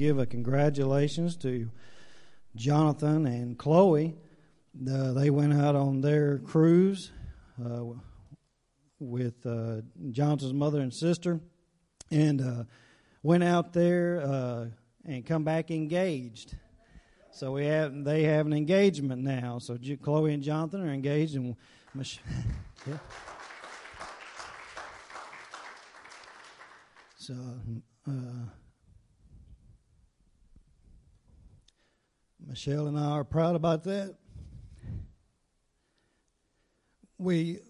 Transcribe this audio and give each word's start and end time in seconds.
give 0.00 0.18
a 0.18 0.24
congratulations 0.24 1.36
to 1.36 1.70
Jonathan 2.56 3.26
and 3.26 3.58
Chloe. 3.58 4.16
Uh, 4.90 5.12
they 5.12 5.28
went 5.28 5.52
out 5.52 5.76
on 5.76 6.00
their 6.00 6.38
cruise 6.38 7.12
uh, 7.62 7.82
with 8.98 9.44
uh, 9.44 9.82
Jonathan's 10.10 10.54
mother 10.54 10.80
and 10.80 10.94
sister, 10.94 11.38
and 12.10 12.40
uh, 12.40 12.64
went 13.22 13.44
out 13.44 13.74
there 13.74 14.22
uh, 14.22 14.66
and 15.04 15.26
come 15.26 15.44
back 15.44 15.70
engaged. 15.70 16.56
So 17.30 17.52
we 17.52 17.66
have 17.66 18.02
they 18.02 18.22
have 18.22 18.46
an 18.46 18.54
engagement 18.54 19.22
now. 19.22 19.58
So 19.58 19.76
Chloe 20.02 20.32
and 20.32 20.42
Jonathan 20.42 20.80
are 20.80 20.94
engaged, 20.94 21.34
and 21.34 21.56
Mich- 21.94 22.20
yeah. 22.86 22.96
So. 27.18 27.34
Michelle 32.46 32.86
and 32.86 32.98
I 32.98 33.10
are 33.10 33.24
proud 33.24 33.56
about 33.56 33.84
that. 33.84 34.16
We 37.18 37.60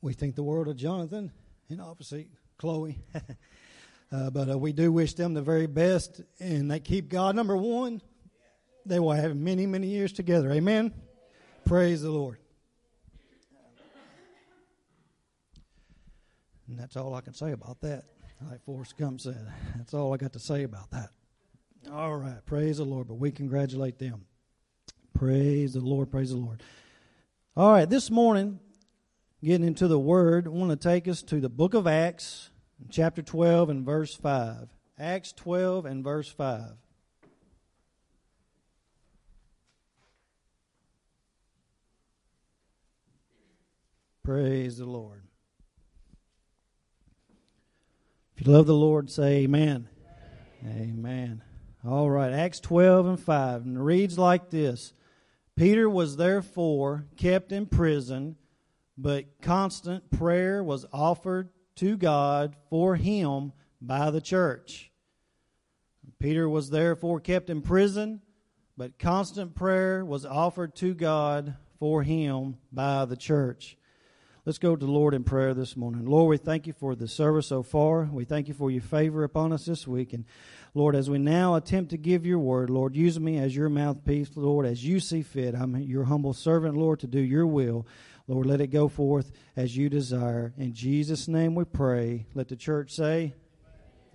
we 0.00 0.12
think 0.12 0.34
the 0.34 0.42
world 0.42 0.68
of 0.68 0.76
Jonathan 0.76 1.32
and 1.68 1.80
obviously 1.80 2.28
Chloe. 2.58 2.98
uh, 4.12 4.30
but 4.30 4.50
uh, 4.50 4.58
we 4.58 4.72
do 4.72 4.92
wish 4.92 5.14
them 5.14 5.34
the 5.34 5.42
very 5.42 5.66
best, 5.66 6.20
and 6.38 6.70
they 6.70 6.80
keep 6.80 7.08
God 7.08 7.34
number 7.34 7.56
one. 7.56 8.00
They 8.84 8.98
will 8.98 9.12
have 9.12 9.36
many, 9.36 9.66
many 9.66 9.88
years 9.88 10.12
together. 10.12 10.50
Amen. 10.50 10.92
Praise 11.64 12.02
the 12.02 12.10
Lord. 12.10 12.38
And 16.68 16.78
that's 16.78 16.96
all 16.96 17.14
I 17.14 17.20
can 17.20 17.34
say 17.34 17.52
about 17.52 17.80
that. 17.82 18.04
Like 18.50 18.64
Forrest 18.64 18.96
Gump 18.96 19.20
said, 19.20 19.46
that's 19.76 19.94
all 19.94 20.12
I 20.12 20.16
got 20.16 20.32
to 20.34 20.38
say 20.38 20.62
about 20.62 20.90
that. 20.90 21.10
All 21.90 22.16
right, 22.16 22.44
praise 22.46 22.78
the 22.78 22.84
Lord. 22.84 23.08
But 23.08 23.14
we 23.14 23.30
congratulate 23.30 23.98
them. 23.98 24.26
Praise 25.14 25.74
the 25.74 25.80
Lord, 25.80 26.10
praise 26.10 26.30
the 26.30 26.36
Lord. 26.36 26.62
All 27.56 27.72
right, 27.72 27.88
this 27.88 28.10
morning, 28.10 28.60
getting 29.42 29.66
into 29.66 29.88
the 29.88 29.98
Word, 29.98 30.46
I 30.46 30.50
want 30.50 30.70
to 30.70 30.76
take 30.76 31.06
us 31.08 31.22
to 31.24 31.40
the 31.40 31.48
book 31.48 31.74
of 31.74 31.86
Acts, 31.86 32.50
chapter 32.90 33.22
12 33.22 33.68
and 33.70 33.84
verse 33.84 34.14
5. 34.14 34.68
Acts 34.98 35.32
12 35.32 35.86
and 35.86 36.04
verse 36.04 36.30
5. 36.30 36.62
Praise 44.22 44.78
the 44.78 44.86
Lord. 44.86 45.24
You 48.44 48.50
love 48.50 48.66
the 48.66 48.74
Lord, 48.74 49.08
say 49.08 49.44
amen. 49.44 49.88
Amen. 50.64 50.94
amen. 50.98 51.42
All 51.86 52.10
right, 52.10 52.32
Acts 52.32 52.58
12 52.58 53.06
and 53.06 53.20
5. 53.20 53.62
And 53.62 53.84
reads 53.84 54.18
like 54.18 54.50
this 54.50 54.94
Peter 55.54 55.88
was 55.88 56.16
therefore 56.16 57.06
kept 57.16 57.52
in 57.52 57.66
prison, 57.66 58.34
but 58.98 59.40
constant 59.42 60.10
prayer 60.10 60.60
was 60.64 60.84
offered 60.92 61.50
to 61.76 61.96
God 61.96 62.56
for 62.68 62.96
him 62.96 63.52
by 63.80 64.10
the 64.10 64.20
church. 64.20 64.90
Peter 66.18 66.48
was 66.48 66.70
therefore 66.70 67.20
kept 67.20 67.48
in 67.48 67.62
prison, 67.62 68.22
but 68.76 68.98
constant 68.98 69.54
prayer 69.54 70.04
was 70.04 70.26
offered 70.26 70.74
to 70.74 70.94
God 70.94 71.54
for 71.78 72.02
him 72.02 72.56
by 72.72 73.04
the 73.04 73.16
church. 73.16 73.76
Let's 74.44 74.58
go 74.58 74.74
to 74.74 74.86
the 74.86 74.90
Lord 74.90 75.14
in 75.14 75.22
prayer 75.22 75.54
this 75.54 75.76
morning. 75.76 76.04
Lord, 76.04 76.30
we 76.30 76.36
thank 76.36 76.66
you 76.66 76.72
for 76.72 76.96
the 76.96 77.06
service 77.06 77.46
so 77.46 77.62
far. 77.62 78.08
We 78.10 78.24
thank 78.24 78.48
you 78.48 78.54
for 78.54 78.72
your 78.72 78.82
favor 78.82 79.22
upon 79.22 79.52
us 79.52 79.66
this 79.66 79.86
week. 79.86 80.12
And 80.12 80.24
Lord, 80.74 80.96
as 80.96 81.08
we 81.08 81.18
now 81.18 81.54
attempt 81.54 81.90
to 81.90 81.96
give 81.96 82.26
your 82.26 82.40
word, 82.40 82.68
Lord, 82.68 82.96
use 82.96 83.20
me 83.20 83.38
as 83.38 83.54
your 83.54 83.68
mouthpiece, 83.68 84.30
Lord, 84.34 84.66
as 84.66 84.84
you 84.84 84.98
see 84.98 85.22
fit. 85.22 85.54
I'm 85.54 85.76
your 85.76 86.02
humble 86.02 86.34
servant, 86.34 86.76
Lord, 86.76 86.98
to 87.00 87.06
do 87.06 87.20
your 87.20 87.46
will. 87.46 87.86
Lord, 88.26 88.46
let 88.46 88.60
it 88.60 88.66
go 88.72 88.88
forth 88.88 89.30
as 89.54 89.76
you 89.76 89.88
desire. 89.88 90.52
In 90.58 90.74
Jesus' 90.74 91.28
name 91.28 91.54
we 91.54 91.64
pray. 91.64 92.26
Let 92.34 92.48
the 92.48 92.56
church 92.56 92.90
say, 92.90 93.34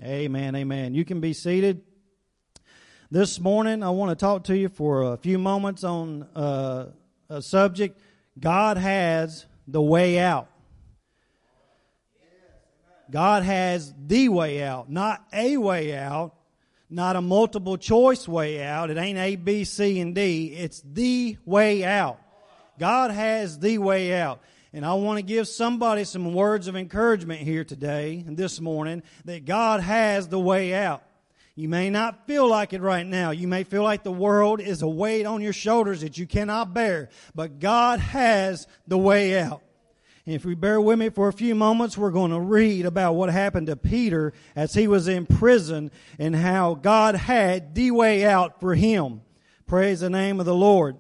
Amen, 0.03 0.57
amen. 0.57 0.93
You 0.93 1.05
can 1.05 1.21
be 1.21 1.31
seated. 1.31 1.83
This 3.09 3.39
morning, 3.39 3.81
I 3.81 3.91
want 3.91 4.09
to 4.11 4.15
talk 4.17 4.43
to 4.45 4.57
you 4.57 4.67
for 4.67 5.13
a 5.13 5.15
few 5.15 5.37
moments 5.37 5.85
on 5.85 6.23
uh, 6.35 6.87
a 7.29 7.41
subject 7.41 8.01
God 8.37 8.75
has 8.75 9.45
the 9.67 9.81
way 9.81 10.19
out. 10.19 10.47
God 13.09 13.43
has 13.43 13.93
the 14.05 14.29
way 14.29 14.63
out, 14.63 14.89
not 14.89 15.25
a 15.31 15.57
way 15.57 15.95
out, 15.95 16.33
not 16.89 17.15
a 17.15 17.21
multiple 17.21 17.77
choice 17.77 18.27
way 18.27 18.63
out. 18.63 18.89
It 18.89 18.97
ain't 18.97 19.17
A, 19.17 19.35
B, 19.35 19.63
C, 19.63 19.99
and 19.99 20.13
D. 20.13 20.47
It's 20.47 20.81
the 20.81 21.37
way 21.45 21.83
out. 21.83 22.19
God 22.79 23.11
has 23.11 23.59
the 23.59 23.77
way 23.77 24.13
out. 24.13 24.41
And 24.73 24.85
I 24.85 24.93
want 24.93 25.17
to 25.17 25.23
give 25.23 25.47
somebody 25.47 26.03
some 26.03 26.33
words 26.33 26.67
of 26.67 26.75
encouragement 26.75 27.41
here 27.41 27.63
today 27.63 28.23
and 28.27 28.37
this 28.37 28.59
morning 28.59 29.01
that 29.25 29.45
God 29.45 29.79
has 29.79 30.27
the 30.27 30.39
way 30.39 30.73
out. 30.73 31.03
You 31.57 31.69
may 31.69 31.89
not 31.89 32.27
feel 32.27 32.47
like 32.47 32.71
it 32.73 32.83
right 32.83 33.05
now. 33.05 33.31
You 33.31 33.47
may 33.47 33.63
feel 33.63 33.81
like 33.81 34.03
the 34.03 34.11
world 34.11 34.61
is 34.61 34.83
a 34.83 34.87
weight 34.87 35.25
on 35.25 35.41
your 35.41 35.53
shoulders 35.53 36.01
that 36.01 36.15
you 36.15 36.27
cannot 36.27 36.71
bear. 36.71 37.09
But 37.33 37.57
God 37.57 37.99
has 37.99 38.67
the 38.85 38.97
way 38.99 39.39
out. 39.39 39.63
And 40.27 40.35
if 40.35 40.45
we 40.45 40.53
bear 40.53 40.79
with 40.79 40.99
me 40.99 41.09
for 41.09 41.29
a 41.29 41.33
few 41.33 41.55
moments, 41.55 41.97
we're 41.97 42.11
going 42.11 42.29
to 42.29 42.39
read 42.39 42.85
about 42.85 43.13
what 43.13 43.31
happened 43.31 43.67
to 43.67 43.75
Peter 43.75 44.33
as 44.55 44.75
he 44.75 44.87
was 44.87 45.07
in 45.07 45.25
prison 45.25 45.89
and 46.19 46.35
how 46.35 46.75
God 46.75 47.15
had 47.15 47.73
the 47.73 47.89
way 47.89 48.23
out 48.23 48.59
for 48.59 48.75
him. 48.75 49.21
Praise 49.65 50.01
the 50.01 50.11
name 50.11 50.39
of 50.39 50.45
the 50.45 50.53
Lord. 50.53 50.97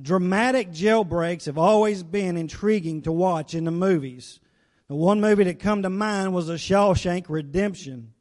Dramatic 0.00 0.70
jailbreaks 0.70 1.46
have 1.46 1.58
always 1.58 2.04
been 2.04 2.36
intriguing 2.36 3.02
to 3.02 3.10
watch 3.10 3.52
in 3.52 3.64
the 3.64 3.72
movies. 3.72 4.38
The 4.86 4.94
one 4.94 5.20
movie 5.20 5.42
that 5.42 5.58
come 5.58 5.82
to 5.82 5.90
mind 5.90 6.32
was 6.34 6.46
The 6.46 6.54
Shawshank 6.54 7.24
Redemption 7.28 8.11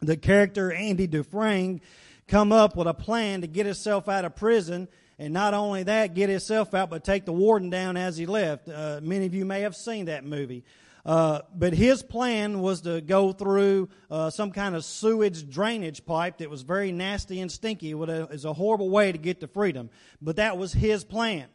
the 0.00 0.16
character 0.16 0.72
Andy 0.72 1.06
Dufresne 1.06 1.80
come 2.28 2.52
up 2.52 2.76
with 2.76 2.86
a 2.86 2.94
plan 2.94 3.42
to 3.42 3.46
get 3.46 3.66
himself 3.66 4.08
out 4.08 4.24
of 4.24 4.36
prison 4.36 4.88
and 5.18 5.32
not 5.32 5.54
only 5.54 5.84
that, 5.84 6.14
get 6.14 6.28
himself 6.28 6.74
out, 6.74 6.90
but 6.90 7.02
take 7.02 7.24
the 7.24 7.32
warden 7.32 7.70
down 7.70 7.96
as 7.96 8.16
he 8.16 8.26
left. 8.26 8.68
Uh, 8.68 9.00
many 9.02 9.24
of 9.24 9.34
you 9.34 9.44
may 9.46 9.62
have 9.62 9.74
seen 9.74 10.06
that 10.06 10.24
movie. 10.24 10.62
Uh, 11.06 11.40
but 11.54 11.72
his 11.72 12.02
plan 12.02 12.60
was 12.60 12.82
to 12.82 13.00
go 13.00 13.32
through 13.32 13.88
uh, 14.10 14.28
some 14.28 14.50
kind 14.50 14.74
of 14.74 14.84
sewage 14.84 15.48
drainage 15.48 16.04
pipe 16.04 16.38
that 16.38 16.50
was 16.50 16.62
very 16.62 16.90
nasty 16.92 17.40
and 17.40 17.50
stinky. 17.50 17.92
It 17.92 17.94
was 17.94 18.44
a 18.44 18.52
horrible 18.52 18.90
way 18.90 19.12
to 19.12 19.18
get 19.18 19.40
to 19.40 19.46
freedom. 19.46 19.88
But 20.20 20.36
that 20.36 20.58
was 20.58 20.72
his 20.72 21.04
plan. 21.04 21.46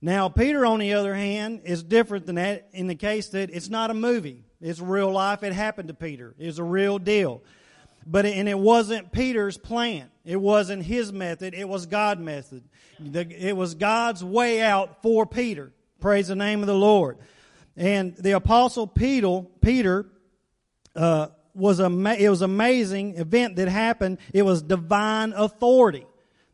Now, 0.00 0.28
Peter, 0.28 0.64
on 0.64 0.78
the 0.78 0.94
other 0.94 1.14
hand, 1.14 1.62
is 1.64 1.82
different 1.82 2.26
than 2.26 2.36
that 2.36 2.68
in 2.72 2.86
the 2.86 2.94
case 2.94 3.28
that 3.30 3.50
it's 3.50 3.68
not 3.68 3.90
a 3.90 3.94
movie. 3.94 4.44
It's 4.60 4.80
real 4.80 5.10
life. 5.10 5.42
It 5.42 5.52
happened 5.52 5.88
to 5.88 5.94
Peter. 5.94 6.34
It's 6.38 6.58
a 6.58 6.64
real 6.64 6.98
deal. 6.98 7.42
But 8.06 8.24
and 8.24 8.48
it 8.48 8.58
wasn't 8.58 9.10
Peter's 9.10 9.58
plan. 9.58 10.08
It 10.24 10.36
wasn't 10.36 10.84
his 10.84 11.12
method. 11.12 11.54
It 11.54 11.68
was 11.68 11.86
God's 11.86 12.20
method. 12.20 12.62
It 13.00 13.56
was 13.56 13.74
God's 13.74 14.22
way 14.22 14.62
out 14.62 15.02
for 15.02 15.26
Peter. 15.26 15.72
Praise 16.00 16.28
the 16.28 16.36
name 16.36 16.60
of 16.60 16.66
the 16.66 16.74
Lord. 16.74 17.18
And 17.76 18.14
the 18.16 18.32
apostle 18.32 18.86
Peter, 18.86 19.42
Peter, 19.60 20.06
uh, 20.94 21.28
was 21.54 21.80
a, 21.80 21.86
it 22.18 22.28
was 22.28 22.42
amazing 22.42 23.16
event 23.16 23.56
that 23.56 23.68
happened. 23.68 24.18
It 24.32 24.42
was 24.42 24.62
divine 24.62 25.32
authority. 25.32 26.06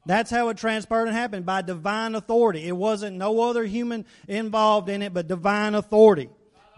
That's 0.07 0.31
how 0.31 0.49
it 0.49 0.57
transpired 0.57 1.07
and 1.07 1.17
happened 1.17 1.47
by 1.47 1.63
divine 1.63 2.15
authority. 2.15 2.67
It 2.67 2.77
wasn't 2.77 3.17
no 3.17 3.41
other 3.43 3.65
human 3.65 4.05
involved 4.27 4.89
in 4.89 5.03
it, 5.03 5.15
but 5.15 5.29
divine 5.29 5.75
authority. 5.75 6.29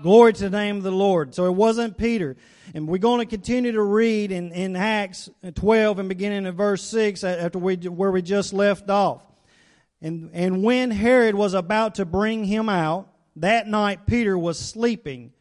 Glory 0.03 0.33
to 0.33 0.49
the 0.49 0.57
name 0.57 0.79
of 0.79 0.83
the 0.83 0.91
Lord. 0.91 1.35
So 1.35 1.47
it 1.47 1.55
wasn't 1.55 1.97
Peter. 1.97 2.37
And 2.75 2.89
we're 2.89 2.99
going 2.99 3.21
to 3.21 3.27
continue 3.27 3.73
to 3.73 3.83
read 3.83 4.33
in, 4.33 4.51
in 4.53 4.75
Acts 4.75 5.31
12 5.55 6.01
and 6.01 6.09
beginning 6.09 6.47
in 6.47 6.55
verse 6.55 6.83
6 6.83 7.23
after 7.23 7.59
we, 7.59 7.77
where 7.77 8.11
we 8.11 8.21
just 8.21 8.53
left 8.53 8.91
off. 8.91 9.23
And, 10.03 10.31
and 10.33 10.65
when 10.65 10.91
Herod 10.91 11.35
was 11.35 11.55
about 11.55 11.97
to 11.97 12.05
bring 12.05 12.45
him 12.45 12.69
out, 12.69 13.09
that 13.37 13.69
night 13.69 14.07
Peter 14.07 14.37
was 14.37 14.59
sleeping, 14.59 15.33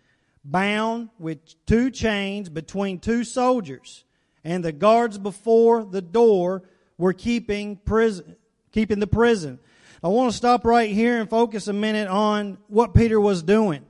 bound 0.43 1.09
with 1.17 1.39
two 1.65 1.89
chains 1.89 2.47
between 2.49 2.99
two 2.99 3.23
soldiers. 3.23 4.03
And 4.43 4.63
the 4.63 4.71
guards 4.71 5.17
before 5.17 5.83
the 5.83 6.01
door 6.01 6.63
were 6.97 7.13
keeping 7.13 7.77
prison, 7.77 8.35
keeping 8.71 8.99
the 8.99 9.07
prison. 9.07 9.59
I 10.03 10.09
want 10.09 10.31
to 10.31 10.37
stop 10.37 10.65
right 10.65 10.91
here 10.91 11.19
and 11.19 11.29
focus 11.29 11.67
a 11.67 11.73
minute 11.73 12.07
on 12.07 12.57
what 12.67 12.93
Peter 12.93 13.19
was 13.19 13.41
doing. 13.41 13.85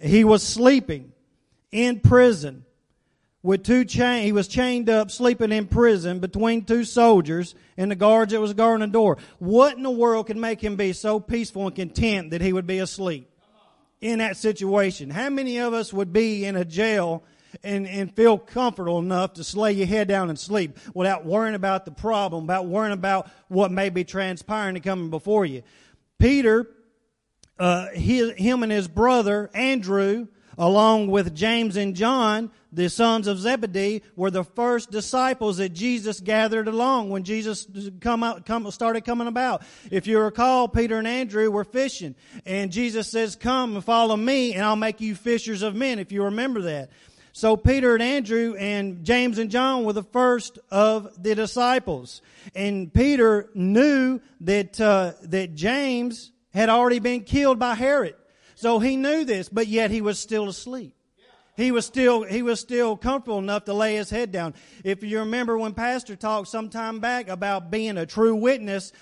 He 0.00 0.24
was 0.24 0.42
sleeping 0.42 1.12
in 1.72 2.00
prison 2.00 2.64
with 3.42 3.64
two 3.64 3.84
chain. 3.84 4.24
He 4.24 4.32
was 4.32 4.48
chained 4.48 4.90
up, 4.90 5.10
sleeping 5.10 5.52
in 5.52 5.66
prison 5.66 6.18
between 6.18 6.64
two 6.64 6.84
soldiers 6.84 7.54
and 7.76 7.90
the 7.90 7.96
guards 7.96 8.32
that 8.32 8.40
was 8.40 8.54
guarding 8.54 8.86
the 8.86 8.92
door. 8.92 9.18
What 9.38 9.76
in 9.76 9.82
the 9.82 9.90
world 9.90 10.26
could 10.26 10.36
make 10.36 10.62
him 10.62 10.76
be 10.76 10.92
so 10.92 11.20
peaceful 11.20 11.66
and 11.66 11.74
content 11.74 12.30
that 12.30 12.40
he 12.40 12.52
would 12.52 12.66
be 12.66 12.78
asleep? 12.78 13.30
in 14.00 14.18
that 14.18 14.36
situation? 14.36 15.10
How 15.10 15.30
many 15.30 15.58
of 15.58 15.74
us 15.74 15.92
would 15.92 16.12
be 16.12 16.44
in 16.44 16.56
a 16.56 16.64
jail 16.64 17.22
and, 17.62 17.86
and 17.86 18.14
feel 18.14 18.38
comfortable 18.38 18.98
enough 18.98 19.34
to 19.34 19.58
lay 19.58 19.72
your 19.72 19.86
head 19.86 20.08
down 20.08 20.28
and 20.28 20.38
sleep 20.38 20.78
without 20.94 21.24
worrying 21.24 21.54
about 21.54 21.84
the 21.84 21.90
problem, 21.90 22.44
about 22.44 22.66
worrying 22.66 22.92
about 22.92 23.30
what 23.48 23.70
may 23.70 23.88
be 23.88 24.04
transpiring 24.04 24.76
and 24.76 24.84
coming 24.84 25.10
before 25.10 25.46
you? 25.46 25.62
Peter, 26.18 26.68
uh, 27.58 27.88
his, 27.88 28.32
him 28.32 28.62
and 28.62 28.72
his 28.72 28.88
brother 28.88 29.50
Andrew, 29.54 30.28
along 30.56 31.08
with 31.08 31.34
James 31.34 31.76
and 31.76 31.94
John, 31.94 32.50
the 32.72 32.90
sons 32.90 33.26
of 33.26 33.38
Zebedee, 33.38 34.02
were 34.16 34.30
the 34.30 34.44
first 34.44 34.90
disciples 34.90 35.56
that 35.58 35.70
Jesus 35.70 36.20
gathered 36.20 36.68
along 36.68 37.10
when 37.10 37.22
Jesus 37.22 37.66
come 38.00 38.22
out, 38.22 38.44
come, 38.44 38.70
started 38.70 39.04
coming 39.04 39.28
about. 39.28 39.62
If 39.90 40.06
you 40.06 40.18
recall, 40.18 40.68
Peter 40.68 40.98
and 40.98 41.06
Andrew 41.06 41.50
were 41.50 41.64
fishing, 41.64 42.14
and 42.44 42.70
Jesus 42.70 43.08
says, 43.08 43.36
"Come 43.36 43.76
and 43.76 43.84
follow 43.84 44.16
me, 44.16 44.54
and 44.54 44.64
I'll 44.64 44.76
make 44.76 45.00
you 45.00 45.14
fishers 45.14 45.62
of 45.62 45.74
men." 45.74 45.98
If 45.98 46.12
you 46.12 46.24
remember 46.24 46.62
that. 46.62 46.90
So 47.32 47.56
Peter 47.56 47.94
and 47.94 48.02
Andrew 48.02 48.56
and 48.58 49.04
James 49.04 49.38
and 49.38 49.48
John 49.50 49.84
were 49.84 49.92
the 49.92 50.02
first 50.02 50.58
of 50.70 51.22
the 51.22 51.36
disciples, 51.36 52.20
and 52.54 52.92
Peter 52.92 53.48
knew 53.54 54.20
that 54.40 54.80
uh, 54.80 55.12
that 55.22 55.54
James 55.54 56.32
had 56.52 56.68
already 56.68 56.98
been 56.98 57.22
killed 57.22 57.58
by 57.58 57.74
Herod. 57.74 58.14
So 58.54 58.78
he 58.78 58.96
knew 58.96 59.24
this, 59.24 59.48
but 59.48 59.68
yet 59.68 59.90
he 59.90 60.00
was 60.00 60.18
still 60.18 60.48
asleep. 60.48 60.94
He 61.56 61.72
was 61.72 61.86
still, 61.86 62.22
he 62.22 62.42
was 62.42 62.60
still 62.60 62.96
comfortable 62.96 63.38
enough 63.38 63.64
to 63.64 63.74
lay 63.74 63.96
his 63.96 64.10
head 64.10 64.30
down. 64.30 64.54
If 64.84 65.02
you 65.02 65.18
remember 65.18 65.58
when 65.58 65.74
Pastor 65.74 66.14
talked 66.14 66.46
some 66.46 66.68
time 66.68 67.00
back 67.00 67.28
about 67.28 67.70
being 67.70 67.98
a 67.98 68.06
true 68.06 68.36
witness, 68.36 68.92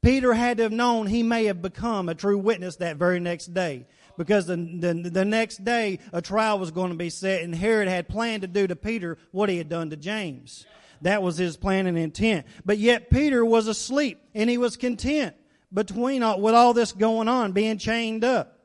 Peter 0.00 0.32
had 0.32 0.58
to 0.58 0.62
have 0.62 0.72
known 0.72 1.08
he 1.08 1.24
may 1.24 1.46
have 1.46 1.60
become 1.60 2.08
a 2.08 2.14
true 2.14 2.38
witness 2.38 2.76
that 2.76 2.98
very 2.98 3.18
next 3.18 3.52
day. 3.52 3.86
Because 4.16 4.46
the, 4.46 4.56
the, 4.56 5.10
the 5.10 5.24
next 5.24 5.64
day 5.64 5.98
a 6.12 6.22
trial 6.22 6.60
was 6.60 6.70
going 6.70 6.90
to 6.90 6.96
be 6.96 7.10
set 7.10 7.42
and 7.42 7.52
Herod 7.52 7.88
had 7.88 8.08
planned 8.08 8.42
to 8.42 8.48
do 8.48 8.68
to 8.68 8.76
Peter 8.76 9.18
what 9.32 9.48
he 9.48 9.58
had 9.58 9.68
done 9.68 9.90
to 9.90 9.96
James. 9.96 10.66
That 11.02 11.20
was 11.20 11.36
his 11.36 11.56
plan 11.56 11.88
and 11.88 11.98
intent. 11.98 12.46
But 12.64 12.78
yet 12.78 13.10
Peter 13.10 13.44
was 13.44 13.66
asleep 13.66 14.20
and 14.34 14.48
he 14.48 14.56
was 14.56 14.76
content 14.76 15.34
between 15.74 16.22
all, 16.22 16.40
with 16.40 16.54
all 16.54 16.72
this 16.72 16.92
going 16.92 17.28
on, 17.28 17.52
being 17.52 17.78
chained 17.78 18.24
up. 18.24 18.58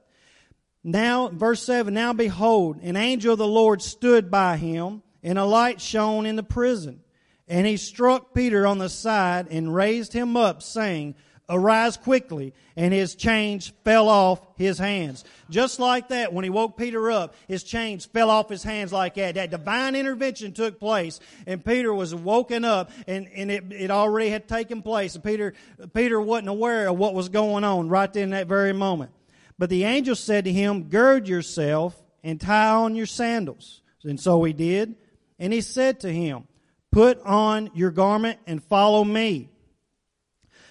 Now, 0.84 1.30
verse 1.30 1.64
7 1.64 1.94
Now 1.94 2.14
behold, 2.14 2.78
an 2.82 2.96
angel 2.96 3.34
of 3.34 3.40
the 3.40 3.48
Lord 3.48 3.82
stood 3.82 4.32
by 4.32 4.58
him, 4.58 5.02
and 5.24 5.38
a 5.38 5.46
light 5.46 5.82
shone 5.82 6.26
in 6.26 6.36
the 6.36 6.44
prison. 6.44 7.02
And 7.48 7.66
he 7.66 7.78
struck 7.78 8.34
Peter 8.34 8.68
on 8.68 8.78
the 8.78 8.90
side 8.90 9.48
and 9.50 9.74
raised 9.74 10.14
him 10.14 10.38
up, 10.38 10.62
saying, 10.62 11.16
Arise 11.50 11.98
quickly. 11.98 12.54
And 12.76 12.94
his 12.94 13.16
chains 13.16 13.74
fell 13.84 14.08
off 14.08 14.40
his 14.56 14.78
hands. 14.78 15.26
Just 15.50 15.80
like 15.80 16.10
that, 16.10 16.32
when 16.32 16.44
he 16.44 16.50
woke 16.50 16.78
Peter 16.78 17.10
up, 17.12 17.34
his 17.48 17.64
chains 17.64 18.06
fell 18.06 18.30
off 18.30 18.50
his 18.50 18.64
hands 18.64 18.94
like 18.94 19.16
that. 19.16 19.36
That 19.36 19.50
divine 19.50 19.96
intervention 19.96 20.54
took 20.54 20.80
place, 20.80 21.20
and 21.48 21.66
Peter 21.66 21.94
was 21.94 22.14
woken 22.14 22.64
up, 22.64 22.92
and, 23.08 23.28
and 23.36 23.50
it, 23.50 23.64
it 23.72 23.92
already 23.92 24.30
had 24.30 24.48
taken 24.48 24.82
place. 24.82 25.16
And 25.16 25.24
Peter, 25.24 25.54
Peter 25.94 26.22
wasn't 26.22 26.50
aware 26.50 26.88
of 26.88 26.98
what 26.98 27.14
was 27.14 27.30
going 27.30 27.64
on 27.64 27.90
right 27.90 28.12
then, 28.14 28.30
that 28.30 28.48
very 28.48 28.74
moment. 28.74 29.12
But 29.58 29.70
the 29.70 29.84
angel 29.84 30.16
said 30.16 30.46
to 30.46 30.54
him, 30.54 30.84
Gird 30.84 31.28
yourself 31.28 32.02
and 32.24 32.40
tie 32.40 32.70
on 32.70 32.96
your 32.96 33.06
sandals. 33.06 33.82
And 34.04 34.20
so 34.20 34.44
he 34.44 34.54
did. 34.54 34.96
And 35.38 35.52
he 35.52 35.62
said 35.62 36.00
to 36.02 36.12
him, 36.12 36.48
Put 36.92 37.20
on 37.22 37.72
your 37.74 37.92
garment 37.92 38.40
and 38.48 38.64
follow 38.64 39.04
me. 39.04 39.50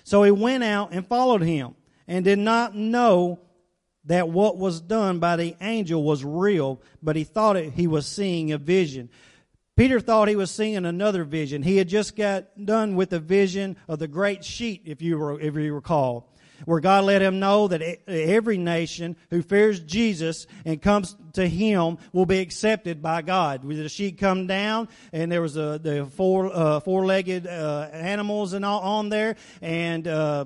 So 0.08 0.22
he 0.22 0.30
went 0.30 0.64
out 0.64 0.92
and 0.92 1.06
followed 1.06 1.42
him 1.42 1.74
and 2.06 2.24
did 2.24 2.38
not 2.38 2.74
know 2.74 3.40
that 4.06 4.30
what 4.30 4.56
was 4.56 4.80
done 4.80 5.18
by 5.18 5.36
the 5.36 5.54
angel 5.60 6.02
was 6.02 6.24
real, 6.24 6.80
but 7.02 7.14
he 7.14 7.24
thought 7.24 7.58
it, 7.58 7.74
he 7.74 7.86
was 7.86 8.06
seeing 8.06 8.50
a 8.50 8.56
vision. 8.56 9.10
Peter 9.76 10.00
thought 10.00 10.28
he 10.28 10.34
was 10.34 10.50
seeing 10.50 10.86
another 10.86 11.24
vision. 11.24 11.62
He 11.62 11.76
had 11.76 11.90
just 11.90 12.16
got 12.16 12.46
done 12.64 12.96
with 12.96 13.10
the 13.10 13.20
vision 13.20 13.76
of 13.86 13.98
the 13.98 14.08
great 14.08 14.46
sheet, 14.46 14.80
if 14.86 15.02
you, 15.02 15.18
were, 15.18 15.38
if 15.38 15.54
you 15.56 15.74
recall 15.74 16.27
where 16.64 16.80
God 16.80 17.04
let 17.04 17.22
him 17.22 17.40
know 17.40 17.68
that 17.68 17.82
every 18.08 18.58
nation 18.58 19.16
who 19.30 19.42
fears 19.42 19.80
Jesus 19.80 20.46
and 20.64 20.80
comes 20.80 21.16
to 21.34 21.46
him 21.46 21.98
will 22.12 22.26
be 22.26 22.38
accepted 22.40 23.02
by 23.02 23.22
God. 23.22 23.68
The 23.68 23.88
sheet 23.88 24.18
come 24.18 24.46
down 24.46 24.88
and 25.12 25.30
there 25.30 25.42
was 25.42 25.56
a, 25.56 25.78
the 25.82 26.06
four, 26.16 26.54
uh, 26.54 26.80
four-legged, 26.80 27.46
uh, 27.46 27.88
animals 27.92 28.52
and 28.52 28.64
all 28.64 28.80
on 28.80 29.08
there 29.08 29.36
and, 29.62 30.06
uh, 30.06 30.44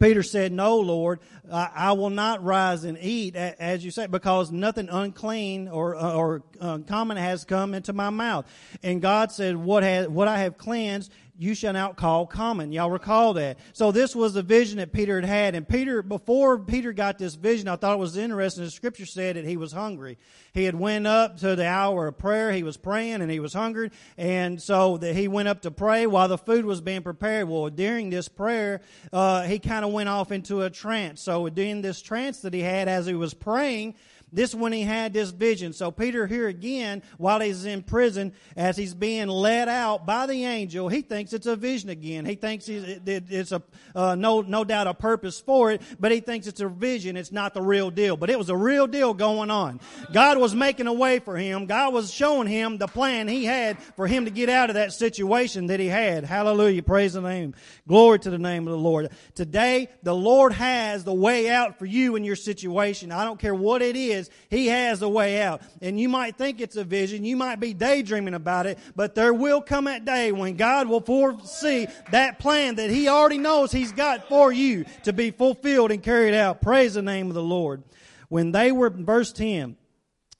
Peter 0.00 0.22
said, 0.22 0.52
No, 0.52 0.78
Lord, 0.78 1.20
I, 1.50 1.92
will 1.92 2.10
not 2.10 2.42
rise 2.42 2.84
and 2.84 2.98
eat, 3.00 3.36
as 3.36 3.84
you 3.84 3.90
say, 3.90 4.06
because 4.06 4.50
nothing 4.50 4.88
unclean 4.88 5.68
or, 5.68 5.96
or 5.96 6.42
uncommon 6.60 7.16
has 7.16 7.44
come 7.44 7.74
into 7.74 7.92
my 7.92 8.10
mouth. 8.10 8.46
And 8.82 9.02
God 9.02 9.32
said, 9.32 9.56
What, 9.56 9.82
has, 9.82 10.08
what 10.08 10.28
I 10.28 10.38
have 10.40 10.56
cleansed, 10.56 11.12
you 11.38 11.54
shall 11.54 11.72
not 11.72 11.96
call 11.96 12.26
common. 12.26 12.72
Y'all 12.72 12.90
recall 12.90 13.32
that. 13.34 13.58
So 13.72 13.90
this 13.90 14.14
was 14.14 14.34
the 14.34 14.42
vision 14.42 14.78
that 14.78 14.92
Peter 14.92 15.20
had 15.20 15.28
had. 15.28 15.54
And 15.54 15.66
Peter, 15.66 16.02
before 16.02 16.58
Peter 16.58 16.92
got 16.92 17.18
this 17.18 17.34
vision, 17.34 17.68
I 17.68 17.76
thought 17.76 17.94
it 17.94 17.98
was 17.98 18.16
interesting. 18.16 18.64
The 18.64 18.70
scripture 18.70 19.06
said 19.06 19.36
that 19.36 19.44
he 19.44 19.56
was 19.56 19.72
hungry. 19.72 20.18
He 20.52 20.64
had 20.64 20.74
went 20.74 21.06
up 21.06 21.38
to 21.38 21.56
the 21.56 21.66
hour 21.66 22.08
of 22.08 22.18
prayer. 22.18 22.52
He 22.52 22.62
was 22.62 22.76
praying 22.76 23.22
and 23.22 23.30
he 23.30 23.40
was 23.40 23.54
hungry. 23.54 23.90
And 24.18 24.60
so 24.60 24.98
that 24.98 25.16
he 25.16 25.26
went 25.26 25.48
up 25.48 25.62
to 25.62 25.70
pray 25.70 26.06
while 26.06 26.28
the 26.28 26.38
food 26.38 26.66
was 26.66 26.82
being 26.82 27.02
prepared. 27.02 27.48
Well, 27.48 27.70
during 27.70 28.10
this 28.10 28.28
prayer, 28.28 28.82
uh, 29.12 29.42
he 29.44 29.58
kind 29.58 29.84
of 29.84 29.92
went 29.92 30.10
off 30.10 30.32
into 30.32 30.62
a 30.62 30.70
trance. 30.70 31.22
So 31.22 31.48
during 31.48 31.80
this 31.80 32.02
trance 32.02 32.40
that 32.42 32.52
he 32.52 32.60
had 32.60 32.88
as 32.88 33.06
he 33.06 33.14
was 33.14 33.32
praying, 33.32 33.94
this 34.32 34.54
when 34.54 34.72
he 34.72 34.82
had 34.82 35.12
this 35.12 35.30
vision. 35.30 35.72
So 35.72 35.90
Peter 35.90 36.26
here 36.26 36.48
again, 36.48 37.02
while 37.18 37.40
he's 37.40 37.64
in 37.64 37.82
prison, 37.82 38.32
as 38.56 38.76
he's 38.76 38.94
being 38.94 39.28
led 39.28 39.68
out 39.68 40.06
by 40.06 40.26
the 40.26 40.44
angel, 40.44 40.88
he 40.88 41.02
thinks 41.02 41.32
it's 41.32 41.46
a 41.46 41.54
vision 41.54 41.90
again. 41.90 42.24
He 42.24 42.34
thinks 42.34 42.68
it's 42.68 43.52
a 43.52 43.62
uh, 43.94 44.14
no 44.14 44.40
no 44.40 44.64
doubt 44.64 44.86
a 44.86 44.94
purpose 44.94 45.38
for 45.38 45.70
it, 45.70 45.82
but 46.00 46.12
he 46.12 46.20
thinks 46.20 46.46
it's 46.46 46.60
a 46.60 46.68
vision. 46.68 47.16
It's 47.16 47.32
not 47.32 47.52
the 47.52 47.62
real 47.62 47.90
deal. 47.90 48.16
But 48.16 48.30
it 48.30 48.38
was 48.38 48.48
a 48.48 48.56
real 48.56 48.86
deal 48.86 49.12
going 49.12 49.50
on. 49.50 49.80
God 50.12 50.38
was 50.38 50.54
making 50.54 50.86
a 50.86 50.92
way 50.92 51.18
for 51.18 51.36
him. 51.36 51.66
God 51.66 51.92
was 51.92 52.12
showing 52.12 52.48
him 52.48 52.78
the 52.78 52.88
plan 52.88 53.28
he 53.28 53.44
had 53.44 53.78
for 53.96 54.06
him 54.06 54.24
to 54.24 54.30
get 54.30 54.48
out 54.48 54.70
of 54.70 54.74
that 54.74 54.92
situation 54.92 55.66
that 55.66 55.78
he 55.80 55.88
had. 55.88 56.24
Hallelujah! 56.24 56.82
Praise 56.82 57.12
the 57.12 57.20
name. 57.20 57.54
Glory 57.86 58.18
to 58.20 58.30
the 58.30 58.38
name 58.38 58.66
of 58.66 58.72
the 58.72 58.78
Lord. 58.78 59.10
Today, 59.34 59.88
the 60.02 60.14
Lord 60.14 60.52
has 60.52 61.04
the 61.04 61.12
way 61.12 61.50
out 61.50 61.78
for 61.78 61.86
you 61.86 62.16
in 62.16 62.24
your 62.24 62.36
situation. 62.36 63.12
I 63.12 63.24
don't 63.24 63.38
care 63.38 63.54
what 63.54 63.82
it 63.82 63.96
is 63.96 64.21
is, 64.22 64.30
He 64.48 64.68
has 64.68 65.02
a 65.02 65.08
way 65.08 65.42
out. 65.42 65.62
And 65.80 66.00
you 66.00 66.08
might 66.08 66.36
think 66.36 66.60
it's 66.60 66.76
a 66.76 66.84
vision, 66.84 67.24
you 67.24 67.36
might 67.36 67.60
be 67.60 67.74
daydreaming 67.74 68.34
about 68.34 68.66
it, 68.66 68.78
but 68.96 69.14
there 69.14 69.34
will 69.34 69.60
come 69.60 69.86
a 69.86 70.00
day 70.00 70.32
when 70.32 70.56
God 70.56 70.88
will 70.88 71.00
foresee 71.00 71.86
that 72.10 72.38
plan 72.38 72.76
that 72.76 72.90
He 72.90 73.08
already 73.08 73.38
knows 73.38 73.70
He's 73.70 73.92
got 73.92 74.28
for 74.28 74.50
you 74.50 74.84
to 75.04 75.12
be 75.12 75.30
fulfilled 75.30 75.90
and 75.90 76.02
carried 76.02 76.34
out. 76.34 76.60
Praise 76.62 76.94
the 76.94 77.02
name 77.02 77.28
of 77.28 77.34
the 77.34 77.42
Lord. 77.42 77.82
When 78.28 78.52
they 78.52 78.72
were, 78.72 78.88
verse 78.88 79.32
10, 79.32 79.76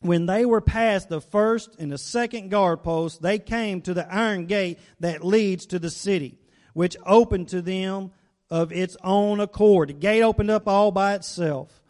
when 0.01 0.27
they 0.27 0.45
were 0.45 0.61
past 0.61 1.09
the 1.09 1.21
first 1.21 1.77
and 1.79 1.93
the 1.93 1.99
second 1.99 2.51
guard 2.51 2.83
post, 2.83 3.23
they 3.23 3.39
came 3.39 3.81
to 3.83 3.95
the 3.95 4.13
iron 4.13 4.47
gate 4.47 4.79
that 5.01 5.25
leads 5.25 5.67
to 5.67 5.79
the 5.79 5.91
city, 5.91 6.39
which 6.75 6.97
opened 7.07 7.49
to 7.49 7.63
them 7.63 8.11
of 8.51 8.73
its 8.73 8.97
own 9.03 9.41
accord. 9.41 9.91
The 9.91 9.95
gate 9.95 10.23
opened 10.23 10.51
up 10.51 10.67
all 10.67 10.91
by 10.91 11.15
itself. 11.15 11.82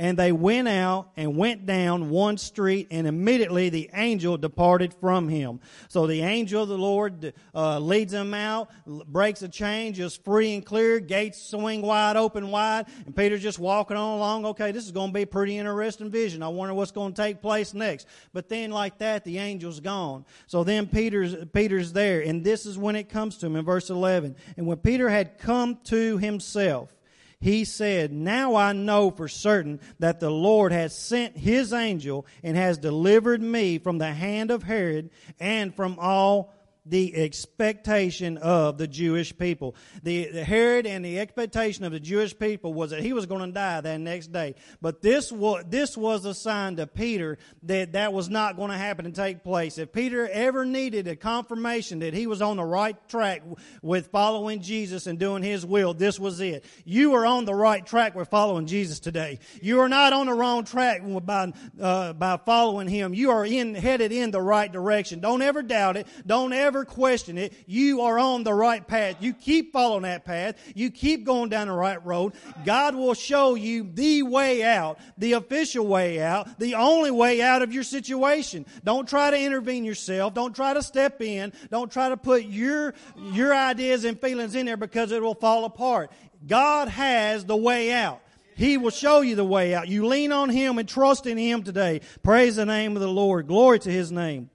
And 0.00 0.16
they 0.16 0.30
went 0.30 0.68
out 0.68 1.10
and 1.16 1.36
went 1.36 1.66
down 1.66 2.08
one 2.08 2.38
street, 2.38 2.86
and 2.92 3.04
immediately 3.06 3.68
the 3.68 3.90
angel 3.92 4.36
departed 4.36 4.94
from 4.94 5.28
him. 5.28 5.58
So 5.88 6.06
the 6.06 6.22
angel 6.22 6.62
of 6.62 6.68
the 6.68 6.78
Lord 6.78 7.32
uh, 7.52 7.80
leads 7.80 8.12
them 8.12 8.32
out, 8.32 8.70
breaks 8.86 9.42
a 9.42 9.48
chain, 9.48 9.94
just 9.94 10.22
free 10.24 10.54
and 10.54 10.64
clear, 10.64 11.00
gates 11.00 11.42
swing 11.42 11.82
wide 11.82 12.16
open 12.16 12.52
wide, 12.52 12.86
and 13.06 13.16
Peter's 13.16 13.42
just 13.42 13.58
walking 13.58 13.96
on 13.96 14.18
along. 14.18 14.46
Okay, 14.46 14.70
this 14.70 14.84
is 14.84 14.92
going 14.92 15.08
to 15.08 15.14
be 15.14 15.22
a 15.22 15.26
pretty 15.26 15.58
interesting 15.58 16.10
vision. 16.12 16.44
I 16.44 16.48
wonder 16.48 16.74
what's 16.74 16.92
going 16.92 17.12
to 17.12 17.20
take 17.20 17.42
place 17.42 17.74
next. 17.74 18.06
But 18.32 18.48
then, 18.48 18.70
like 18.70 18.98
that, 18.98 19.24
the 19.24 19.38
angel's 19.38 19.80
gone. 19.80 20.24
So 20.46 20.62
then 20.62 20.86
Peter's 20.86 21.34
Peter's 21.52 21.92
there, 21.92 22.20
and 22.20 22.44
this 22.44 22.66
is 22.66 22.78
when 22.78 22.94
it 22.94 23.08
comes 23.08 23.36
to 23.38 23.46
him 23.46 23.56
in 23.56 23.64
verse 23.64 23.90
eleven. 23.90 24.36
And 24.56 24.64
when 24.64 24.78
Peter 24.78 25.08
had 25.08 25.38
come 25.38 25.78
to 25.86 26.18
himself 26.18 26.94
he 27.40 27.64
said, 27.64 28.12
Now 28.12 28.56
I 28.56 28.72
know 28.72 29.10
for 29.10 29.28
certain 29.28 29.80
that 30.00 30.18
the 30.18 30.30
Lord 30.30 30.72
has 30.72 30.96
sent 30.96 31.36
his 31.36 31.72
angel 31.72 32.26
and 32.42 32.56
has 32.56 32.78
delivered 32.78 33.40
me 33.40 33.78
from 33.78 33.98
the 33.98 34.12
hand 34.12 34.50
of 34.50 34.64
Herod 34.64 35.10
and 35.38 35.74
from 35.74 35.98
all 36.00 36.52
the 36.88 37.14
expectation 37.14 38.38
of 38.38 38.78
the 38.78 38.86
Jewish 38.86 39.36
people. 39.36 39.74
The, 40.02 40.28
the, 40.30 40.44
Herod 40.44 40.86
and 40.86 41.04
the 41.04 41.18
expectation 41.18 41.84
of 41.84 41.92
the 41.92 42.00
Jewish 42.00 42.38
people 42.38 42.72
was 42.72 42.90
that 42.90 43.02
he 43.02 43.12
was 43.12 43.26
going 43.26 43.44
to 43.46 43.52
die 43.52 43.80
that 43.80 44.00
next 44.00 44.32
day. 44.32 44.54
But 44.80 45.02
this 45.02 45.30
was, 45.30 45.64
this 45.68 45.96
was 45.96 46.24
a 46.24 46.34
sign 46.34 46.76
to 46.76 46.86
Peter 46.86 47.38
that 47.64 47.92
that 47.92 48.12
was 48.12 48.30
not 48.30 48.56
going 48.56 48.70
to 48.70 48.76
happen 48.76 49.06
and 49.06 49.14
take 49.14 49.44
place. 49.44 49.78
If 49.78 49.92
Peter 49.92 50.28
ever 50.28 50.64
needed 50.64 51.08
a 51.08 51.16
confirmation 51.16 51.98
that 52.00 52.14
he 52.14 52.26
was 52.26 52.40
on 52.40 52.56
the 52.56 52.64
right 52.64 52.96
track 53.08 53.42
with 53.82 54.08
following 54.08 54.62
Jesus 54.62 55.06
and 55.06 55.18
doing 55.18 55.42
his 55.42 55.66
will, 55.66 55.94
this 55.94 56.18
was 56.18 56.40
it. 56.40 56.64
You 56.84 57.14
are 57.14 57.26
on 57.26 57.44
the 57.44 57.54
right 57.54 57.84
track 57.84 58.14
with 58.14 58.28
following 58.28 58.66
Jesus 58.66 59.00
today. 59.00 59.40
You 59.60 59.80
are 59.80 59.88
not 59.88 60.12
on 60.12 60.26
the 60.26 60.34
wrong 60.34 60.64
track 60.64 61.02
by, 61.24 61.52
uh, 61.80 62.12
by 62.14 62.38
following 62.38 62.88
him. 62.88 63.14
You 63.14 63.30
are 63.30 63.44
in, 63.44 63.74
headed 63.74 64.12
in 64.12 64.30
the 64.30 64.40
right 64.40 64.70
direction. 64.70 65.20
Don't 65.20 65.42
ever 65.42 65.62
doubt 65.62 65.96
it. 65.96 66.06
Don't 66.26 66.52
ever 66.52 66.77
ever 66.78 66.84
question 66.84 67.38
it, 67.38 67.52
you 67.66 68.02
are 68.02 68.18
on 68.18 68.44
the 68.44 68.54
right 68.54 68.86
path. 68.86 69.16
You 69.20 69.32
keep 69.32 69.72
following 69.72 70.02
that 70.02 70.24
path. 70.24 70.54
You 70.76 70.90
keep 70.90 71.24
going 71.24 71.48
down 71.48 71.66
the 71.66 71.74
right 71.74 72.04
road. 72.06 72.34
God 72.64 72.94
will 72.94 73.14
show 73.14 73.56
you 73.56 73.88
the 73.92 74.22
way 74.22 74.62
out, 74.62 74.98
the 75.16 75.32
official 75.32 75.86
way 75.86 76.20
out, 76.20 76.58
the 76.60 76.76
only 76.76 77.10
way 77.10 77.42
out 77.42 77.62
of 77.62 77.72
your 77.72 77.82
situation. 77.82 78.64
Don't 78.84 79.08
try 79.08 79.30
to 79.32 79.38
intervene 79.38 79.84
yourself. 79.84 80.34
Don't 80.34 80.54
try 80.54 80.72
to 80.72 80.82
step 80.82 81.20
in. 81.20 81.52
Don't 81.70 81.90
try 81.90 82.10
to 82.10 82.16
put 82.16 82.44
your, 82.44 82.94
your 83.32 83.52
ideas 83.52 84.04
and 84.04 84.20
feelings 84.20 84.54
in 84.54 84.66
there 84.66 84.76
because 84.76 85.10
it 85.10 85.20
will 85.20 85.34
fall 85.34 85.64
apart. 85.64 86.12
God 86.46 86.86
has 86.86 87.44
the 87.44 87.56
way 87.56 87.92
out. 87.92 88.20
He 88.54 88.76
will 88.76 88.90
show 88.90 89.20
you 89.20 89.34
the 89.34 89.44
way 89.44 89.74
out. 89.74 89.88
You 89.88 90.06
lean 90.06 90.30
on 90.30 90.48
Him 90.48 90.78
and 90.78 90.88
trust 90.88 91.26
in 91.26 91.38
Him 91.38 91.64
today. 91.64 92.02
Praise 92.22 92.56
the 92.56 92.66
name 92.66 92.94
of 92.94 93.02
the 93.02 93.08
Lord. 93.08 93.48
Glory 93.48 93.80
to 93.80 93.90
His 93.90 94.12
name. 94.12 94.50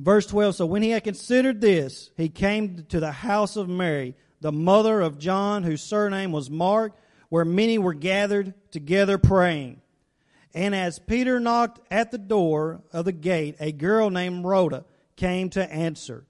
Verse 0.00 0.26
12 0.26 0.54
So 0.56 0.66
when 0.66 0.82
he 0.82 0.90
had 0.90 1.04
considered 1.04 1.60
this, 1.60 2.10
he 2.16 2.30
came 2.30 2.86
to 2.88 3.00
the 3.00 3.12
house 3.12 3.56
of 3.56 3.68
Mary, 3.68 4.16
the 4.40 4.50
mother 4.52 5.00
of 5.00 5.18
John, 5.18 5.62
whose 5.62 5.82
surname 5.82 6.32
was 6.32 6.48
Mark, 6.48 6.96
where 7.28 7.44
many 7.44 7.76
were 7.76 7.94
gathered 7.94 8.54
together 8.70 9.18
praying. 9.18 9.82
And 10.54 10.74
as 10.74 10.98
Peter 10.98 11.38
knocked 11.38 11.80
at 11.90 12.10
the 12.10 12.18
door 12.18 12.82
of 12.92 13.04
the 13.04 13.12
gate, 13.12 13.56
a 13.60 13.72
girl 13.72 14.08
named 14.08 14.44
Rhoda 14.44 14.84
came 15.16 15.50
to 15.50 15.72
answer. 15.72 16.24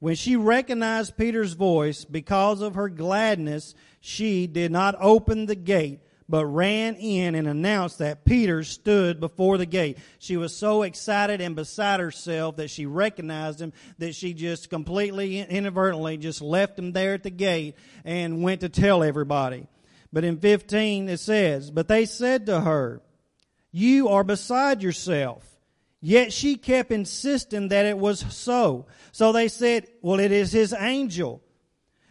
When 0.00 0.16
she 0.16 0.36
recognized 0.36 1.16
Peter's 1.16 1.52
voice, 1.52 2.04
because 2.04 2.62
of 2.62 2.74
her 2.74 2.88
gladness, 2.88 3.74
she 4.00 4.46
did 4.46 4.72
not 4.72 4.96
open 4.98 5.46
the 5.46 5.54
gate 5.54 6.00
but 6.28 6.46
ran 6.46 6.96
in 6.96 7.34
and 7.34 7.46
announced 7.46 7.98
that 7.98 8.24
Peter 8.24 8.64
stood 8.64 9.20
before 9.20 9.58
the 9.58 9.66
gate. 9.66 9.98
She 10.18 10.36
was 10.36 10.56
so 10.56 10.82
excited 10.82 11.40
and 11.40 11.54
beside 11.54 12.00
herself 12.00 12.56
that 12.56 12.70
she 12.70 12.86
recognized 12.86 13.60
him 13.60 13.72
that 13.98 14.14
she 14.14 14.32
just 14.32 14.70
completely 14.70 15.40
inadvertently 15.40 16.16
just 16.16 16.40
left 16.40 16.78
him 16.78 16.92
there 16.92 17.14
at 17.14 17.22
the 17.22 17.30
gate 17.30 17.76
and 18.04 18.42
went 18.42 18.62
to 18.62 18.68
tell 18.68 19.02
everybody. 19.02 19.66
But 20.12 20.24
in 20.24 20.38
15 20.38 21.08
it 21.08 21.20
says, 21.20 21.70
But 21.70 21.88
they 21.88 22.06
said 22.06 22.46
to 22.46 22.60
her, 22.60 23.02
You 23.70 24.08
are 24.08 24.24
beside 24.24 24.82
yourself. 24.82 25.44
Yet 26.00 26.32
she 26.32 26.56
kept 26.56 26.90
insisting 26.90 27.68
that 27.68 27.86
it 27.86 27.96
was 27.96 28.20
so. 28.34 28.86
So 29.12 29.32
they 29.32 29.48
said, 29.48 29.88
Well, 30.02 30.20
it 30.20 30.32
is 30.32 30.52
his 30.52 30.72
angel. 30.72 31.42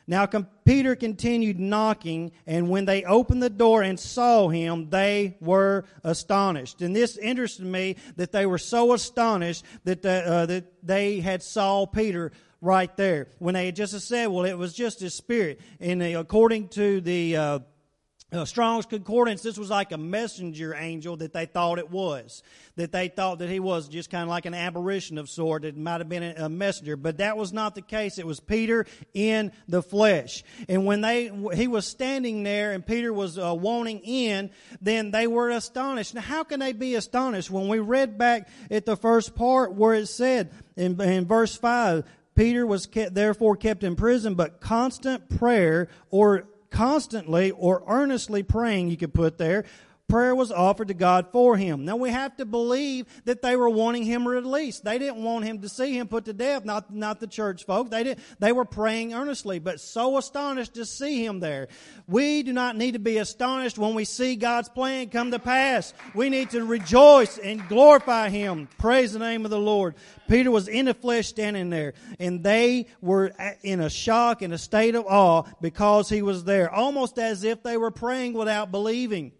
Now 0.05 0.25
Peter 0.65 0.95
continued 0.95 1.59
knocking, 1.59 2.31
and 2.45 2.69
when 2.69 2.85
they 2.85 3.03
opened 3.03 3.41
the 3.41 3.49
door 3.49 3.83
and 3.83 3.99
saw 3.99 4.49
him, 4.49 4.89
they 4.89 5.37
were 5.39 5.85
astonished. 6.03 6.81
And 6.81 6.95
this 6.95 7.17
interested 7.17 7.65
me 7.65 7.95
that 8.17 8.31
they 8.31 8.45
were 8.45 8.57
so 8.57 8.93
astonished 8.93 9.63
that, 9.85 10.01
the, 10.01 10.27
uh, 10.27 10.45
that 10.47 10.65
they 10.85 11.21
had 11.21 11.41
saw 11.41 11.85
Peter 11.85 12.31
right 12.59 12.95
there. 12.97 13.27
When 13.39 13.53
they 13.53 13.67
had 13.67 13.75
just 13.75 13.99
said, 14.07 14.27
well, 14.27 14.45
it 14.45 14.57
was 14.57 14.73
just 14.73 14.99
his 14.99 15.13
spirit. 15.13 15.61
And 15.79 16.01
according 16.01 16.69
to 16.69 17.01
the 17.01 17.37
uh, 17.37 17.59
uh, 18.33 18.45
Strong's 18.45 18.85
Concordance, 18.85 19.41
this 19.41 19.57
was 19.57 19.69
like 19.69 19.91
a 19.91 19.97
messenger 19.97 20.73
angel 20.73 21.17
that 21.17 21.33
they 21.33 21.45
thought 21.45 21.77
it 21.77 21.89
was. 21.89 22.41
That 22.75 22.91
they 22.91 23.07
thought 23.07 23.39
that 23.39 23.49
he 23.49 23.59
was 23.59 23.87
just 23.87 24.09
kind 24.09 24.23
of 24.23 24.29
like 24.29 24.45
an 24.45 24.53
apparition 24.53 25.17
of 25.17 25.29
sort. 25.29 25.65
It 25.65 25.77
might 25.77 25.99
have 25.99 26.09
been 26.09 26.23
a, 26.23 26.49
messenger, 26.49 26.95
but 26.95 27.17
that 27.17 27.37
was 27.37 27.53
not 27.53 27.75
the 27.75 27.81
case. 27.81 28.17
It 28.17 28.25
was 28.25 28.39
Peter 28.39 28.85
in 29.13 29.51
the 29.67 29.83
flesh. 29.83 30.43
And 30.67 30.85
when 30.85 31.01
they, 31.01 31.31
he 31.53 31.67
was 31.67 31.85
standing 31.85 32.43
there 32.43 32.71
and 32.71 32.85
Peter 32.85 33.13
was 33.13 33.37
uh, 33.37 33.53
wanting 33.53 33.99
in, 33.99 34.49
then 34.81 35.11
they 35.11 35.27
were 35.27 35.49
astonished. 35.49 36.15
Now, 36.15 36.21
how 36.21 36.43
can 36.43 36.59
they 36.59 36.73
be 36.73 36.95
astonished? 36.95 37.51
When 37.51 37.67
we 37.67 37.79
read 37.79 38.17
back 38.17 38.49
at 38.71 38.85
the 38.85 38.97
first 38.97 39.35
part 39.35 39.73
where 39.73 39.93
it 39.93 40.07
said 40.07 40.51
in, 40.75 40.99
in 41.01 41.25
verse 41.25 41.55
5, 41.55 42.03
Peter 42.35 42.65
was 42.65 42.87
kept, 42.87 43.13
therefore 43.13 43.55
kept 43.55 43.83
in 43.83 43.95
prison, 43.95 44.35
but 44.35 44.59
constant 44.59 45.29
prayer 45.37 45.87
or 46.09 46.47
constantly 46.73 47.51
or 47.51 47.83
earnestly 47.87 48.43
praying, 48.43 48.89
you 48.89 48.97
could 48.97 49.13
put 49.13 49.37
there, 49.37 49.63
prayer 50.13 50.35
was 50.35 50.51
offered 50.51 50.89
to 50.89 50.93
God 50.93 51.31
for 51.31 51.57
him. 51.57 51.85
Now 51.85 51.95
we 51.95 52.11
have 52.11 52.37
to 52.37 52.45
believe 52.45 53.07
that 53.25 53.41
they 53.41 53.55
were 53.55 53.67
wanting 53.67 54.03
him 54.03 54.27
released. 54.27 54.83
They 54.83 54.99
didn't 54.99 55.23
want 55.23 55.43
him 55.43 55.61
to 55.61 55.69
see 55.69 55.97
him 55.97 56.07
put 56.07 56.25
to 56.25 56.33
death, 56.33 56.65
not, 56.65 56.93
not 56.93 57.19
the 57.19 57.25
church 57.25 57.65
folk. 57.65 57.89
They 57.89 58.03
did, 58.03 58.19
they 58.37 58.51
were 58.51 58.63
praying 58.63 59.15
earnestly, 59.15 59.57
but 59.57 59.79
so 59.79 60.19
astonished 60.19 60.75
to 60.75 60.85
see 60.85 61.25
him 61.25 61.39
there. 61.39 61.67
We 62.07 62.43
do 62.43 62.53
not 62.53 62.77
need 62.77 62.91
to 62.91 62.99
be 62.99 63.17
astonished 63.17 63.79
when 63.79 63.95
we 63.95 64.05
see 64.05 64.35
God's 64.35 64.69
plan 64.69 65.09
come 65.09 65.31
to 65.31 65.39
pass. 65.39 65.95
We 66.13 66.29
need 66.29 66.51
to 66.51 66.63
rejoice 66.63 67.39
and 67.39 67.67
glorify 67.67 68.29
him. 68.29 68.69
Praise 68.77 69.13
the 69.13 69.19
name 69.19 69.45
of 69.45 69.49
the 69.49 69.57
Lord. 69.57 69.95
Peter 70.27 70.51
was 70.51 70.67
in 70.67 70.85
the 70.85 70.93
flesh 70.93 71.25
standing 71.25 71.71
there, 71.71 71.95
and 72.19 72.43
they 72.43 72.85
were 73.01 73.31
in 73.63 73.79
a 73.79 73.89
shock, 73.89 74.43
in 74.43 74.51
a 74.51 74.59
state 74.59 74.93
of 74.93 75.07
awe 75.07 75.41
because 75.59 76.07
he 76.07 76.21
was 76.21 76.43
there, 76.43 76.71
almost 76.71 77.17
as 77.17 77.43
if 77.43 77.63
they 77.63 77.77
were 77.77 77.89
praying 77.89 78.33
without 78.33 78.69
believing. 78.69 79.31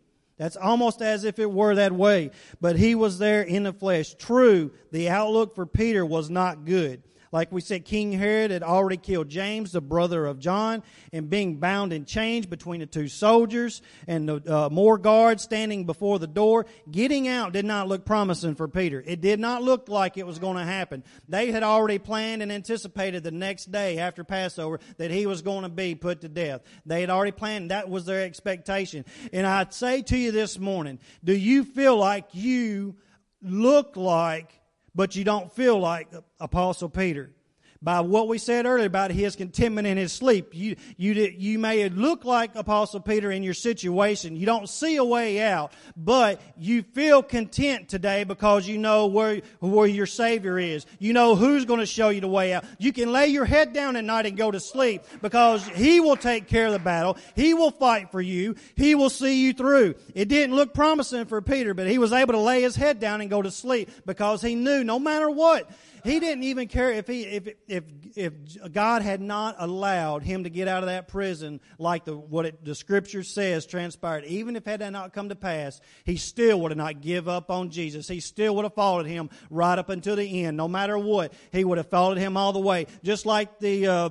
That's 0.43 0.57
almost 0.57 1.01
as 1.01 1.23
if 1.23 1.39
it 1.39 1.49
were 1.49 1.73
that 1.75 1.93
way. 1.93 2.29
But 2.59 2.75
he 2.75 2.95
was 2.95 3.17
there 3.17 3.43
in 3.43 3.63
the 3.63 3.71
flesh. 3.71 4.13
True, 4.15 4.71
the 4.91 5.07
outlook 5.07 5.55
for 5.55 5.65
Peter 5.65 6.05
was 6.05 6.29
not 6.29 6.65
good. 6.65 7.01
Like 7.33 7.51
we 7.51 7.61
said, 7.61 7.83
King 7.83 8.11
Herod 8.11 8.51
had 8.51 8.61
already 8.61 8.95
killed 8.95 9.27
James, 9.27 9.71
the 9.71 9.81
brother 9.81 10.27
of 10.27 10.37
John, 10.37 10.83
and 11.11 11.31
being 11.31 11.57
bound 11.57 11.91
and 11.91 12.05
chained 12.05 12.47
between 12.47 12.79
the 12.81 12.85
two 12.85 13.07
soldiers 13.07 13.81
and 14.07 14.29
the, 14.29 14.55
uh, 14.55 14.69
more 14.69 14.99
guards 14.99 15.41
standing 15.41 15.85
before 15.85 16.19
the 16.19 16.27
door. 16.27 16.67
Getting 16.91 17.27
out 17.27 17.51
did 17.51 17.65
not 17.65 17.87
look 17.87 18.05
promising 18.05 18.53
for 18.53 18.67
Peter. 18.67 19.03
It 19.03 19.19
did 19.19 19.39
not 19.39 19.63
look 19.63 19.89
like 19.89 20.15
it 20.15 20.27
was 20.27 20.37
going 20.37 20.57
to 20.57 20.63
happen. 20.63 21.03
They 21.27 21.51
had 21.51 21.63
already 21.63 21.97
planned 21.97 22.43
and 22.43 22.51
anticipated 22.51 23.23
the 23.23 23.31
next 23.31 23.71
day 23.71 23.97
after 23.97 24.23
Passover 24.23 24.79
that 24.97 25.09
he 25.09 25.25
was 25.25 25.41
going 25.41 25.63
to 25.63 25.69
be 25.69 25.95
put 25.95 26.21
to 26.21 26.29
death. 26.29 26.61
They 26.85 27.01
had 27.01 27.09
already 27.09 27.31
planned. 27.31 27.71
That 27.71 27.89
was 27.89 28.05
their 28.05 28.21
expectation. 28.21 29.05
And 29.33 29.47
I'd 29.47 29.73
say 29.73 30.03
to 30.03 30.15
you 30.15 30.31
this 30.31 30.59
morning, 30.59 30.99
do 31.23 31.35
you 31.35 31.63
feel 31.63 31.97
like 31.97 32.27
you 32.33 32.95
look 33.41 33.97
like 33.97 34.59
but 34.95 35.15
you 35.15 35.23
don't 35.23 35.51
feel 35.51 35.79
like 35.79 36.09
Apostle 36.39 36.89
Peter 36.89 37.31
by 37.83 37.99
what 37.99 38.27
we 38.27 38.37
said 38.37 38.65
earlier 38.65 38.85
about 38.85 39.11
his 39.11 39.35
contentment 39.35 39.85
in 39.87 39.97
his 39.97 40.13
sleep. 40.13 40.49
You, 40.53 40.77
you, 40.97 41.13
you 41.13 41.59
may 41.59 41.87
look 41.89 42.23
like 42.23 42.55
Apostle 42.55 43.01
Peter 43.01 43.31
in 43.31 43.43
your 43.43 43.53
situation. 43.53 44.35
You 44.37 44.45
don't 44.45 44.69
see 44.69 44.95
a 44.95 45.03
way 45.03 45.41
out, 45.41 45.73
but 45.97 46.41
you 46.57 46.83
feel 46.83 47.21
content 47.21 47.89
today 47.89 48.23
because 48.23 48.67
you 48.67 48.77
know 48.77 49.07
where, 49.07 49.41
where 49.59 49.87
your 49.87 50.05
Savior 50.05 50.57
is. 50.57 50.85
You 50.99 51.13
know 51.13 51.35
who's 51.35 51.65
going 51.65 51.81
to 51.81 51.85
show 51.85 52.09
you 52.09 52.21
the 52.21 52.27
way 52.27 52.53
out. 52.53 52.63
You 52.79 52.93
can 52.93 53.11
lay 53.11 53.27
your 53.27 53.45
head 53.45 53.73
down 53.73 53.97
at 53.97 54.05
night 54.05 54.25
and 54.25 54.37
go 54.37 54.49
to 54.49 54.59
sleep 54.59 55.03
because 55.21 55.67
He 55.67 55.99
will 55.99 56.15
take 56.15 56.47
care 56.47 56.67
of 56.67 56.73
the 56.73 56.79
battle. 56.79 57.17
He 57.35 57.53
will 57.53 57.71
fight 57.71 58.11
for 58.11 58.21
you. 58.21 58.55
He 58.75 58.95
will 58.95 59.09
see 59.09 59.43
you 59.43 59.53
through. 59.53 59.95
It 60.15 60.29
didn't 60.29 60.55
look 60.55 60.73
promising 60.73 61.25
for 61.25 61.41
Peter, 61.41 61.73
but 61.73 61.87
he 61.87 61.97
was 61.97 62.13
able 62.13 62.33
to 62.33 62.39
lay 62.39 62.61
his 62.61 62.75
head 62.75 62.99
down 62.99 63.21
and 63.21 63.29
go 63.29 63.41
to 63.41 63.51
sleep 63.51 63.89
because 64.05 64.41
he 64.41 64.55
knew 64.55 64.83
no 64.83 64.99
matter 64.99 65.29
what, 65.29 65.69
he 66.03 66.19
didn't 66.19 66.43
even 66.43 66.67
care 66.67 66.91
if 66.91 67.07
he 67.07 67.23
if 67.23 67.47
if 67.67 67.83
if 68.15 68.33
God 68.71 69.01
had 69.01 69.21
not 69.21 69.55
allowed 69.59 70.23
him 70.23 70.43
to 70.43 70.49
get 70.49 70.67
out 70.67 70.83
of 70.83 70.87
that 70.87 71.07
prison 71.07 71.61
like 71.77 72.05
the 72.05 72.15
what 72.15 72.45
it, 72.45 72.65
the 72.65 72.75
scripture 72.75 73.23
says 73.23 73.65
transpired. 73.65 74.25
Even 74.25 74.55
if 74.55 74.65
had 74.65 74.81
not 74.91 75.13
come 75.13 75.29
to 75.29 75.35
pass, 75.35 75.79
he 76.03 76.17
still 76.17 76.59
would 76.61 76.71
have 76.71 76.77
not 76.77 77.01
give 77.01 77.27
up 77.27 77.49
on 77.49 77.69
Jesus. 77.69 78.07
He 78.07 78.19
still 78.19 78.55
would 78.55 78.65
have 78.65 78.73
followed 78.73 79.05
him 79.05 79.29
right 79.49 79.77
up 79.77 79.89
until 79.89 80.15
the 80.15 80.45
end. 80.45 80.57
No 80.57 80.67
matter 80.67 80.97
what, 80.97 81.33
he 81.51 81.63
would 81.63 81.77
have 81.77 81.89
followed 81.89 82.17
him 82.17 82.37
all 82.37 82.53
the 82.53 82.59
way. 82.59 82.87
Just 83.03 83.25
like 83.25 83.59
the 83.59 83.87
uh, 83.87 84.09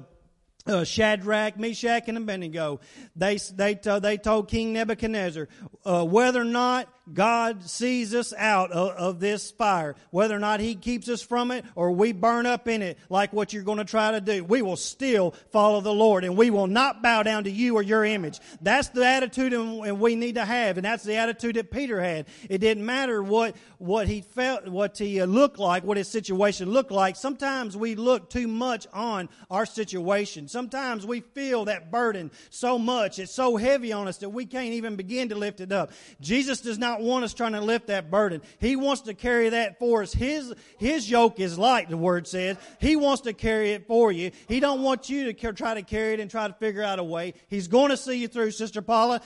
uh, 0.66 0.84
Shadrach, 0.84 1.58
Meshach, 1.58 2.04
and 2.08 2.16
Abednego. 2.16 2.80
They, 3.16 3.36
they, 3.36 3.74
they 3.74 4.16
told 4.16 4.48
King 4.48 4.72
Nebuchadnezzar, 4.72 5.48
uh, 5.84 6.04
whether 6.04 6.40
or 6.40 6.44
not 6.44 6.88
God 7.12 7.64
sees 7.64 8.14
us 8.14 8.32
out 8.36 8.70
of, 8.70 8.90
of, 8.90 9.20
this 9.20 9.50
fire, 9.50 9.96
whether 10.10 10.36
or 10.36 10.38
not 10.38 10.60
He 10.60 10.74
keeps 10.74 11.08
us 11.08 11.20
from 11.20 11.50
it 11.50 11.64
or 11.74 11.90
we 11.90 12.12
burn 12.12 12.46
up 12.46 12.68
in 12.68 12.80
it 12.80 12.98
like 13.08 13.32
what 13.32 13.52
you're 13.52 13.64
going 13.64 13.78
to 13.78 13.84
try 13.84 14.12
to 14.12 14.20
do, 14.20 14.44
we 14.44 14.62
will 14.62 14.76
still 14.76 15.32
follow 15.50 15.80
the 15.80 15.92
Lord 15.92 16.22
and 16.24 16.36
we 16.36 16.50
will 16.50 16.68
not 16.68 17.02
bow 17.02 17.22
down 17.22 17.44
to 17.44 17.50
you 17.50 17.74
or 17.74 17.82
your 17.82 18.04
image. 18.04 18.38
That's 18.60 18.88
the 18.88 19.04
attitude 19.04 19.52
and 19.52 20.00
we 20.00 20.14
need 20.14 20.36
to 20.36 20.44
have. 20.44 20.78
And 20.78 20.84
that's 20.84 21.02
the 21.02 21.16
attitude 21.16 21.56
that 21.56 21.70
Peter 21.70 22.00
had. 22.00 22.26
It 22.48 22.58
didn't 22.58 22.86
matter 22.86 23.22
what, 23.22 23.56
what 23.78 24.06
he 24.06 24.20
felt, 24.20 24.68
what 24.68 24.96
he 24.96 25.20
uh, 25.20 25.26
looked 25.26 25.58
like, 25.58 25.82
what 25.82 25.96
his 25.96 26.08
situation 26.08 26.70
looked 26.70 26.92
like. 26.92 27.16
Sometimes 27.16 27.76
we 27.76 27.96
look 27.96 28.30
too 28.30 28.46
much 28.46 28.86
on 28.92 29.28
our 29.50 29.66
situation. 29.66 30.46
Sometimes 30.46 31.04
we 31.04 31.20
feel 31.20 31.64
that 31.64 31.90
burden 31.90 32.30
so 32.50 32.78
much. 32.78 33.18
It's 33.18 33.32
so 33.32 33.56
heavy 33.56 33.92
on 33.92 34.06
us 34.06 34.18
that 34.18 34.30
we 34.30 34.46
can't 34.46 34.74
even 34.74 34.94
begin 34.94 35.30
to 35.30 35.34
lift 35.34 35.60
it 35.60 35.72
up. 35.72 35.90
Jesus 36.20 36.60
does 36.60 36.78
not 36.78 36.91
want 37.00 37.24
us 37.24 37.34
trying 37.34 37.52
to 37.52 37.60
lift 37.60 37.86
that 37.88 38.10
burden. 38.10 38.42
He 38.60 38.76
wants 38.76 39.02
to 39.02 39.14
carry 39.14 39.48
that 39.50 39.78
for 39.78 40.02
us. 40.02 40.12
His, 40.12 40.54
his 40.78 41.10
yoke 41.10 41.40
is 41.40 41.58
light, 41.58 41.88
the 41.88 41.96
word 41.96 42.26
says. 42.26 42.56
He 42.80 42.96
wants 42.96 43.22
to 43.22 43.32
carry 43.32 43.72
it 43.72 43.86
for 43.86 44.12
you. 44.12 44.30
He 44.48 44.60
don't 44.60 44.82
want 44.82 45.08
you 45.08 45.32
to 45.32 45.52
try 45.52 45.74
to 45.74 45.82
carry 45.82 46.14
it 46.14 46.20
and 46.20 46.30
try 46.30 46.46
to 46.46 46.54
figure 46.54 46.82
out 46.82 46.98
a 46.98 47.04
way. 47.04 47.34
He's 47.48 47.68
going 47.68 47.90
to 47.90 47.96
see 47.96 48.18
you 48.18 48.28
through, 48.28 48.50
Sister 48.52 48.82
Paula. 48.82 49.20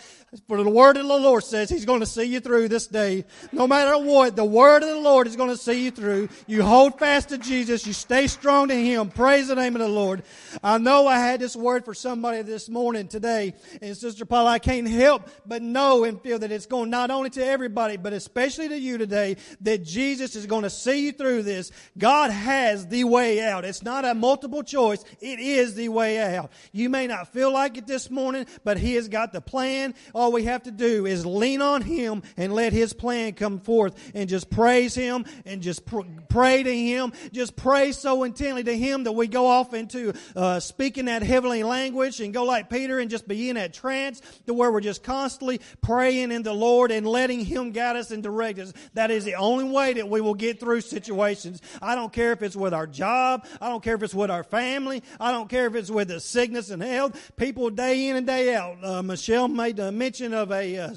For 0.48 0.62
the 0.62 0.70
word 0.70 0.96
of 0.96 1.06
the 1.06 1.16
Lord 1.16 1.44
says 1.44 1.68
He's 1.68 1.84
going 1.84 2.00
to 2.00 2.06
see 2.06 2.24
you 2.24 2.40
through 2.40 2.68
this 2.68 2.86
day. 2.86 3.24
No 3.52 3.66
matter 3.66 3.98
what, 3.98 4.36
the 4.36 4.44
word 4.44 4.82
of 4.82 4.88
the 4.88 5.00
Lord 5.00 5.26
is 5.26 5.36
going 5.36 5.50
to 5.50 5.56
see 5.56 5.84
you 5.84 5.90
through. 5.90 6.28
You 6.46 6.62
hold 6.62 6.98
fast 6.98 7.30
to 7.30 7.38
Jesus. 7.38 7.86
You 7.86 7.92
stay 7.92 8.26
strong 8.26 8.68
to 8.68 8.74
Him. 8.74 9.10
Praise 9.10 9.48
the 9.48 9.54
name 9.54 9.74
of 9.74 9.80
the 9.80 9.88
Lord. 9.88 10.22
I 10.62 10.78
know 10.78 11.06
I 11.06 11.18
had 11.18 11.40
this 11.40 11.56
word 11.56 11.84
for 11.84 11.94
somebody 11.94 12.42
this 12.42 12.68
morning 12.68 13.08
today. 13.08 13.54
And 13.80 13.96
Sister 13.96 14.24
Paula, 14.24 14.50
I 14.50 14.58
can't 14.58 14.88
help 14.88 15.28
but 15.46 15.62
know 15.62 16.04
and 16.04 16.20
feel 16.20 16.38
that 16.38 16.52
it's 16.52 16.66
going 16.66 16.90
not 16.90 17.10
only 17.10 17.30
to 17.30 17.44
everybody, 17.56 17.96
but 17.96 18.12
especially 18.12 18.68
to 18.68 18.78
you 18.78 18.98
today, 18.98 19.34
that 19.62 19.82
Jesus 19.82 20.36
is 20.36 20.44
going 20.44 20.64
to 20.64 20.68
see 20.68 21.06
you 21.06 21.12
through 21.12 21.42
this. 21.42 21.72
God 21.96 22.30
has 22.30 22.86
the 22.86 23.04
way 23.04 23.40
out. 23.40 23.64
It's 23.64 23.82
not 23.82 24.04
a 24.04 24.12
multiple 24.12 24.62
choice. 24.62 25.02
It 25.22 25.40
is 25.40 25.74
the 25.74 25.88
way 25.88 26.18
out. 26.36 26.52
You 26.72 26.90
may 26.90 27.06
not 27.06 27.32
feel 27.32 27.50
like 27.50 27.78
it 27.78 27.86
this 27.86 28.10
morning, 28.10 28.44
but 28.62 28.76
He 28.76 28.92
has 28.96 29.08
got 29.08 29.32
the 29.32 29.40
plan. 29.40 29.94
All 30.14 30.32
we 30.32 30.44
have 30.44 30.64
to 30.64 30.70
do 30.70 31.06
is 31.06 31.24
lean 31.24 31.62
on 31.62 31.80
Him 31.80 32.22
and 32.36 32.52
let 32.52 32.74
His 32.74 32.92
plan 32.92 33.32
come 33.32 33.58
forth 33.58 34.12
and 34.14 34.28
just 34.28 34.50
praise 34.50 34.94
Him 34.94 35.24
and 35.46 35.62
just 35.62 35.86
pr- 35.86 36.00
pray 36.28 36.62
to 36.62 36.76
Him. 36.76 37.14
Just 37.32 37.56
pray 37.56 37.92
so 37.92 38.24
intently 38.24 38.64
to 38.64 38.76
Him 38.76 39.04
that 39.04 39.12
we 39.12 39.28
go 39.28 39.46
off 39.46 39.72
into 39.72 40.12
uh, 40.36 40.60
speaking 40.60 41.06
that 41.06 41.22
heavenly 41.22 41.62
language 41.62 42.20
and 42.20 42.34
go 42.34 42.44
like 42.44 42.68
Peter 42.68 42.98
and 42.98 43.10
just 43.10 43.26
be 43.26 43.48
in 43.48 43.56
that 43.56 43.72
trance 43.72 44.20
to 44.44 44.52
where 44.52 44.70
we're 44.70 44.82
just 44.82 45.02
constantly 45.02 45.62
praying 45.80 46.32
in 46.32 46.42
the 46.42 46.52
Lord 46.52 46.90
and 46.90 47.06
letting 47.06 47.45
Him 47.46 47.70
guide 47.70 47.96
us 47.96 48.10
and 48.10 48.22
direct 48.22 48.58
us. 48.58 48.72
That 48.94 49.10
is 49.10 49.24
the 49.24 49.34
only 49.34 49.64
way 49.64 49.94
that 49.94 50.08
we 50.08 50.20
will 50.20 50.34
get 50.34 50.60
through 50.60 50.82
situations. 50.82 51.62
I 51.80 51.94
don't 51.94 52.12
care 52.12 52.32
if 52.32 52.42
it's 52.42 52.56
with 52.56 52.74
our 52.74 52.86
job. 52.86 53.46
I 53.60 53.68
don't 53.68 53.82
care 53.82 53.94
if 53.94 54.02
it's 54.02 54.14
with 54.14 54.30
our 54.30 54.44
family. 54.44 55.02
I 55.18 55.32
don't 55.32 55.48
care 55.48 55.66
if 55.66 55.74
it's 55.74 55.90
with 55.90 56.08
the 56.08 56.20
sickness 56.20 56.70
and 56.70 56.82
health. 56.82 57.32
People 57.36 57.70
day 57.70 58.08
in 58.08 58.16
and 58.16 58.26
day 58.26 58.54
out. 58.54 58.76
Uh, 58.82 59.02
Michelle 59.02 59.48
made 59.48 59.78
a 59.78 59.90
mention 59.90 60.34
of 60.34 60.52
a, 60.52 60.76
uh, 60.76 60.94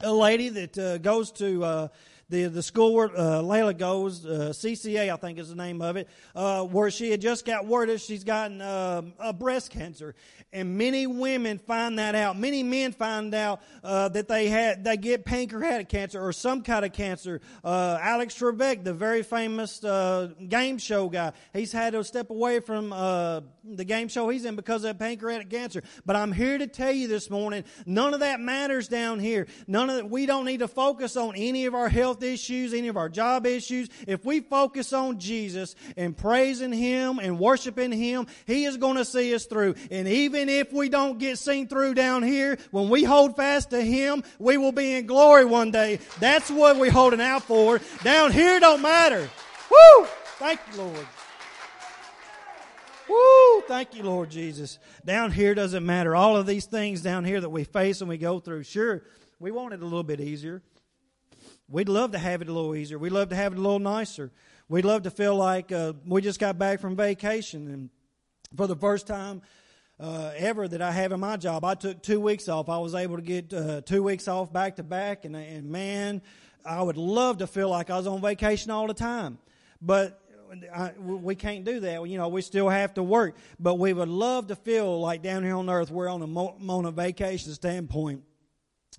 a 0.00 0.12
lady 0.12 0.48
that 0.48 0.78
uh, 0.78 0.98
goes 0.98 1.30
to 1.32 1.64
uh, 1.64 1.88
the 2.28 2.44
the 2.44 2.62
school 2.62 2.94
where 2.94 3.06
uh, 3.06 3.40
Layla 3.40 3.76
goes, 3.76 4.26
uh, 4.26 4.52
CCA 4.52 5.12
I 5.12 5.16
think 5.16 5.38
is 5.38 5.48
the 5.48 5.54
name 5.54 5.80
of 5.80 5.96
it, 5.96 6.08
uh, 6.34 6.62
where 6.64 6.90
she 6.90 7.10
had 7.10 7.20
just 7.20 7.44
got 7.44 7.66
word 7.66 7.88
that 7.88 8.00
she's 8.00 8.24
gotten 8.24 8.60
uh, 8.60 9.02
a 9.18 9.32
breast 9.32 9.70
cancer, 9.70 10.14
and 10.52 10.76
many 10.76 11.06
women 11.06 11.58
find 11.58 11.98
that 11.98 12.14
out. 12.14 12.38
Many 12.38 12.62
men 12.62 12.92
find 12.92 13.34
out 13.34 13.62
uh, 13.82 14.08
that 14.10 14.28
they 14.28 14.48
had 14.48 14.84
they 14.84 14.96
get 14.96 15.24
pancreatic 15.24 15.88
cancer 15.88 16.20
or 16.20 16.32
some 16.32 16.62
kind 16.62 16.84
of 16.84 16.92
cancer. 16.92 17.40
Uh, 17.64 17.98
Alex 18.00 18.34
Trebek, 18.38 18.84
the 18.84 18.94
very 18.94 19.22
famous 19.22 19.82
uh, 19.82 20.28
game 20.48 20.78
show 20.78 21.08
guy, 21.08 21.32
he's 21.54 21.72
had 21.72 21.94
to 21.94 22.04
step 22.04 22.30
away 22.30 22.60
from 22.60 22.90
the 22.90 23.84
game 23.84 24.08
show 24.08 24.28
he's 24.28 24.44
in 24.44 24.56
because 24.56 24.84
of 24.84 24.98
pancreatic 24.98 25.50
cancer. 25.50 25.82
But 26.06 26.16
I'm 26.16 26.32
here 26.32 26.58
to 26.58 26.66
tell 26.66 26.92
you 26.92 27.08
this 27.08 27.30
morning, 27.30 27.64
none 27.86 28.14
of 28.14 28.20
that 28.20 28.40
matters 28.40 28.88
down 28.88 29.18
here. 29.18 29.46
None 29.66 29.90
of 29.90 29.96
that. 29.96 30.10
We 30.10 30.26
don't 30.26 30.44
need 30.44 30.60
to 30.60 30.68
focus 30.68 31.16
on 31.16 31.34
any 31.36 31.66
of 31.66 31.74
our 31.74 31.88
health 31.88 32.17
issues, 32.22 32.72
any 32.72 32.88
of 32.88 32.96
our 32.96 33.08
job 33.08 33.44
issues. 33.44 33.88
If 34.06 34.24
we 34.24 34.40
focus 34.40 34.92
on 34.92 35.18
Jesus 35.18 35.74
and 35.96 36.16
praising 36.16 36.72
Him 36.72 37.18
and 37.18 37.38
worshiping 37.38 37.92
Him, 37.92 38.26
He 38.46 38.64
is 38.64 38.76
going 38.76 38.96
to 38.96 39.04
see 39.04 39.34
us 39.34 39.46
through. 39.46 39.74
And 39.90 40.08
even 40.08 40.38
even 40.38 40.48
if 40.48 40.72
we 40.72 40.88
don't 40.88 41.18
get 41.18 41.38
seen 41.38 41.66
through 41.66 41.94
down 41.94 42.22
here, 42.22 42.58
when 42.70 42.88
we 42.88 43.02
hold 43.02 43.34
fast 43.34 43.70
to 43.70 43.80
Him, 43.80 44.22
we 44.38 44.56
will 44.56 44.72
be 44.72 44.94
in 44.94 45.06
glory 45.06 45.44
one 45.44 45.70
day. 45.70 46.00
That's 46.20 46.50
what 46.50 46.76
we're 46.76 46.90
holding 46.90 47.20
out 47.20 47.42
for. 47.42 47.80
Down 48.04 48.30
here 48.30 48.60
don't 48.60 48.82
matter. 48.82 49.28
Woo! 49.70 50.06
Thank 50.38 50.60
you, 50.70 50.82
Lord. 50.82 51.06
Woo! 53.08 53.62
Thank 53.66 53.94
you, 53.94 54.02
Lord 54.02 54.30
Jesus. 54.30 54.78
Down 55.04 55.32
here 55.32 55.54
doesn't 55.54 55.84
matter. 55.84 56.14
All 56.14 56.36
of 56.36 56.46
these 56.46 56.66
things 56.66 57.00
down 57.00 57.24
here 57.24 57.40
that 57.40 57.48
we 57.48 57.64
face 57.64 58.00
and 58.00 58.08
we 58.08 58.18
go 58.18 58.38
through, 58.38 58.62
sure, 58.64 59.02
we 59.40 59.50
want 59.50 59.72
it 59.74 59.80
a 59.80 59.84
little 59.84 60.02
bit 60.02 60.20
easier. 60.20 60.62
We'd 61.70 61.88
love 61.88 62.12
to 62.12 62.18
have 62.18 62.40
it 62.40 62.48
a 62.48 62.52
little 62.52 62.74
easier. 62.74 62.98
We'd 62.98 63.12
love 63.12 63.28
to 63.28 63.36
have 63.36 63.52
it 63.52 63.58
a 63.58 63.60
little 63.60 63.78
nicer. 63.78 64.30
We'd 64.68 64.86
love 64.86 65.02
to 65.02 65.10
feel 65.10 65.36
like 65.36 65.70
uh, 65.70 65.92
we 66.06 66.22
just 66.22 66.40
got 66.40 66.58
back 66.58 66.80
from 66.80 66.96
vacation 66.96 67.68
and 67.68 67.90
for 68.56 68.66
the 68.66 68.76
first 68.76 69.06
time 69.06 69.42
uh, 70.00 70.32
ever 70.36 70.66
that 70.66 70.80
I 70.80 70.92
have 70.92 71.12
in 71.12 71.20
my 71.20 71.36
job. 71.36 71.64
I 71.64 71.74
took 71.74 72.02
two 72.02 72.20
weeks 72.20 72.48
off. 72.48 72.68
I 72.70 72.78
was 72.78 72.94
able 72.94 73.16
to 73.16 73.22
get 73.22 73.52
uh, 73.52 73.82
two 73.82 74.02
weeks 74.02 74.28
off 74.28 74.50
back 74.50 74.76
to 74.76 74.82
back, 74.82 75.26
and, 75.26 75.36
and 75.36 75.70
man, 75.70 76.22
I 76.64 76.80
would 76.82 76.96
love 76.96 77.38
to 77.38 77.46
feel 77.46 77.68
like 77.68 77.90
I 77.90 77.98
was 77.98 78.06
on 78.06 78.20
vacation 78.20 78.70
all 78.70 78.86
the 78.86 78.94
time. 78.94 79.38
But 79.82 80.20
I, 80.74 80.92
we 80.98 81.34
can't 81.34 81.64
do 81.64 81.80
that. 81.80 82.08
You 82.08 82.16
know, 82.16 82.28
we 82.28 82.40
still 82.40 82.68
have 82.68 82.94
to 82.94 83.02
work. 83.02 83.36
But 83.60 83.74
we 83.74 83.92
would 83.92 84.08
love 84.08 84.46
to 84.48 84.56
feel 84.56 85.00
like 85.00 85.22
down 85.22 85.44
here 85.44 85.56
on 85.56 85.68
earth, 85.68 85.90
we're 85.90 86.08
on 86.08 86.22
a, 86.22 86.26
on 86.26 86.84
a 86.86 86.90
vacation 86.90 87.52
standpoint. 87.52 88.22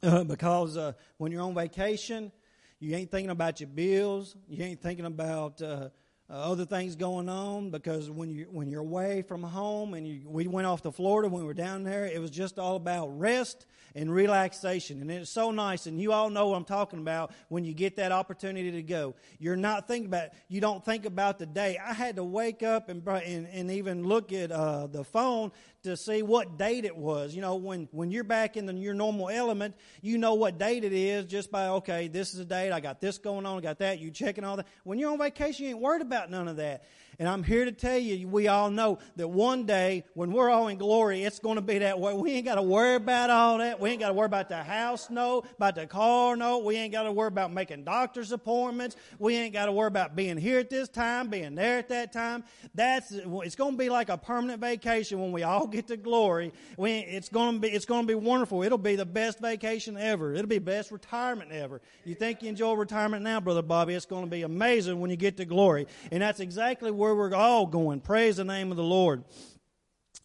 Uh, 0.01 0.23
because 0.23 0.77
uh, 0.77 0.93
when 1.17 1.31
you're 1.31 1.41
on 1.41 1.53
vacation, 1.53 2.31
you 2.79 2.95
ain't 2.95 3.11
thinking 3.11 3.29
about 3.29 3.59
your 3.59 3.69
bills. 3.69 4.35
You 4.47 4.63
ain't 4.63 4.81
thinking 4.81 5.05
about 5.05 5.61
uh, 5.61 5.89
uh, 6.29 6.33
other 6.33 6.65
things 6.65 6.95
going 6.95 7.27
on 7.27 7.71
because 7.71 8.09
when 8.09 8.29
you 8.29 8.47
when 8.51 8.69
you're 8.69 8.81
away 8.81 9.23
from 9.23 9.41
home 9.41 9.95
and 9.95 10.07
you, 10.07 10.29
we 10.29 10.47
went 10.47 10.67
off 10.67 10.83
to 10.83 10.91
Florida 10.91 11.27
when 11.27 11.41
we 11.41 11.47
were 11.47 11.55
down 11.55 11.83
there, 11.83 12.05
it 12.05 12.21
was 12.21 12.29
just 12.29 12.59
all 12.59 12.75
about 12.75 13.07
rest 13.19 13.65
and 13.95 14.13
relaxation, 14.13 15.01
and 15.01 15.09
it's 15.09 15.31
so 15.31 15.49
nice. 15.49 15.87
And 15.87 15.99
you 15.99 16.13
all 16.13 16.29
know 16.29 16.49
what 16.49 16.55
I'm 16.57 16.65
talking 16.65 16.99
about 16.99 17.31
when 17.47 17.63
you 17.65 17.73
get 17.73 17.95
that 17.95 18.11
opportunity 18.11 18.71
to 18.71 18.83
go. 18.83 19.15
You're 19.39 19.55
not 19.55 19.87
thinking 19.87 20.05
about 20.05 20.29
you 20.47 20.61
don't 20.61 20.85
think 20.85 21.05
about 21.05 21.39
the 21.39 21.47
day. 21.47 21.79
I 21.83 21.93
had 21.93 22.15
to 22.17 22.23
wake 22.23 22.61
up 22.61 22.89
and 22.89 23.05
and, 23.07 23.47
and 23.47 23.71
even 23.71 24.03
look 24.03 24.31
at 24.31 24.51
uh, 24.51 24.85
the 24.85 25.03
phone 25.03 25.51
to 25.83 25.95
see 25.95 26.21
what 26.21 26.57
date 26.57 26.85
it 26.85 26.95
was. 26.95 27.33
You 27.33 27.41
know, 27.41 27.55
when, 27.55 27.87
when 27.91 28.11
you're 28.11 28.23
back 28.23 28.57
in 28.57 28.65
the, 28.65 28.73
your 28.73 28.93
normal 28.93 29.29
element, 29.29 29.75
you 30.01 30.17
know 30.17 30.33
what 30.33 30.57
date 30.57 30.83
it 30.83 30.93
is 30.93 31.25
just 31.25 31.51
by, 31.51 31.67
okay, 31.67 32.07
this 32.07 32.33
is 32.33 32.39
a 32.39 32.45
date, 32.45 32.71
I 32.71 32.79
got 32.79 32.99
this 32.99 33.17
going 33.17 33.45
on, 33.45 33.57
I 33.57 33.61
got 33.61 33.79
that, 33.79 33.99
you 33.99 34.11
checking 34.11 34.43
all 34.43 34.57
that. 34.57 34.67
When 34.83 34.99
you're 34.99 35.11
on 35.11 35.17
vacation, 35.17 35.65
you 35.65 35.71
ain't 35.71 35.79
worried 35.79 36.01
about 36.01 36.29
none 36.29 36.47
of 36.47 36.57
that. 36.57 36.83
And 37.19 37.27
I'm 37.27 37.43
here 37.43 37.65
to 37.65 37.73
tell 37.73 37.97
you, 37.97 38.29
we 38.29 38.47
all 38.47 38.71
know 38.71 38.99
that 39.17 39.27
one 39.27 39.65
day 39.65 40.05
when 40.13 40.31
we're 40.31 40.49
all 40.49 40.69
in 40.69 40.77
glory, 40.77 41.23
it's 41.23 41.39
going 41.39 41.57
to 41.57 41.61
be 41.61 41.79
that 41.79 41.99
way. 41.99 42.13
We 42.13 42.31
ain't 42.31 42.45
got 42.45 42.55
to 42.55 42.61
worry 42.61 42.95
about 42.95 43.29
all 43.29 43.57
that. 43.57 43.77
We 43.77 43.89
ain't 43.89 43.99
got 43.99 44.07
to 44.07 44.13
worry 44.13 44.25
about 44.25 44.47
the 44.47 44.63
house 44.63 45.09
no, 45.09 45.43
about 45.57 45.75
the 45.75 45.85
car 45.85 46.37
no. 46.37 46.59
We 46.59 46.77
ain't 46.77 46.93
got 46.93 47.03
to 47.03 47.11
worry 47.11 47.27
about 47.27 47.51
making 47.51 47.83
doctor's 47.83 48.31
appointments. 48.31 48.95
We 49.19 49.35
ain't 49.35 49.51
got 49.51 49.65
to 49.65 49.73
worry 49.73 49.89
about 49.89 50.15
being 50.15 50.37
here 50.37 50.59
at 50.59 50.69
this 50.69 50.87
time, 50.87 51.27
being 51.27 51.55
there 51.55 51.77
at 51.79 51.89
that 51.89 52.13
time. 52.13 52.45
That's, 52.73 53.11
it's 53.11 53.55
going 53.55 53.73
to 53.73 53.77
be 53.77 53.89
like 53.89 54.07
a 54.07 54.17
permanent 54.17 54.61
vacation 54.61 55.19
when 55.19 55.33
we 55.33 55.43
all 55.43 55.67
get 55.67 55.87
to 55.87 55.97
glory. 55.97 56.53
We, 56.77 56.99
it's 56.99 57.27
going 57.27 57.55
to 57.55 57.59
be, 57.59 57.67
it's 57.67 57.85
going 57.85 58.03
to 58.03 58.07
be 58.07 58.15
wonderful. 58.15 58.63
It'll 58.63 58.77
be 58.77 58.95
the 58.95 59.05
best 59.05 59.39
vacation 59.41 59.97
ever. 59.97 60.33
It'll 60.33 60.47
be 60.47 60.59
best 60.59 60.89
retirement 60.89 61.51
ever. 61.51 61.81
You 62.05 62.15
think 62.15 62.43
you 62.43 62.47
enjoy 62.47 62.75
retirement 62.75 63.23
now, 63.23 63.41
Brother 63.41 63.61
Bobby? 63.61 63.93
It's 63.93 64.05
going 64.05 64.23
to 64.23 64.31
be 64.31 64.43
amazing 64.43 65.01
when 65.01 65.09
you 65.09 65.17
get 65.17 65.35
to 65.37 65.45
glory. 65.45 65.85
And 66.13 66.21
that's 66.21 66.39
exactly 66.39 66.91
where 66.91 67.08
where 67.15 67.29
we're 67.29 67.35
all 67.35 67.65
going. 67.65 67.99
Praise 68.01 68.37
the 68.37 68.43
name 68.43 68.69
of 68.71 68.77
the 68.77 68.83
Lord. 68.83 69.23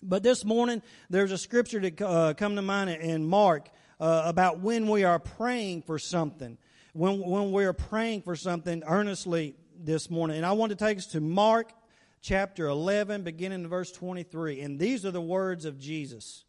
But 0.03 0.23
this 0.23 0.44
morning, 0.44 0.83
there's 1.09 1.33
a 1.33 1.38
scripture 1.38 1.81
that 1.81 2.03
uh, 2.03 2.35
come 2.35 2.57
to 2.57 2.62
mind 2.62 2.90
in 2.90 3.25
Mark 3.25 3.70
uh, 3.99 4.23
about 4.27 4.61
when 4.61 4.87
we 4.88 5.05
are 5.05 5.18
praying 5.18 5.83
for 5.83 5.99
something. 5.99 6.59
When, 6.92 7.20
when 7.20 7.53
we 7.53 7.64
are 7.64 7.73
praying 7.73 8.23
for 8.23 8.37
something 8.37 8.83
earnestly 8.87 9.55
this 9.79 10.11
morning. 10.11 10.37
And 10.37 10.47
I 10.47 10.53
want 10.53 10.70
to 10.70 10.77
take 10.77 10.99
us 10.99 11.07
to 11.09 11.20
Mark 11.20 11.73
chapter 12.20 12.66
11, 12.66 13.23
beginning 13.23 13.62
in 13.62 13.68
verse 13.68 13.90
23. 13.90 14.61
And 14.61 14.79
these 14.79 15.07
are 15.07 15.11
the 15.11 15.23
words 15.23 15.64
of 15.64 15.79
Jesus. 15.79 16.44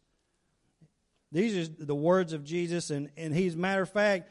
These 1.32 1.68
are 1.68 1.84
the 1.84 1.94
words 1.94 2.34
of 2.34 2.44
Jesus. 2.44 2.90
And, 2.90 3.08
and 3.16 3.34
he's, 3.34 3.56
matter 3.56 3.82
of 3.82 3.90
fact, 3.90 4.30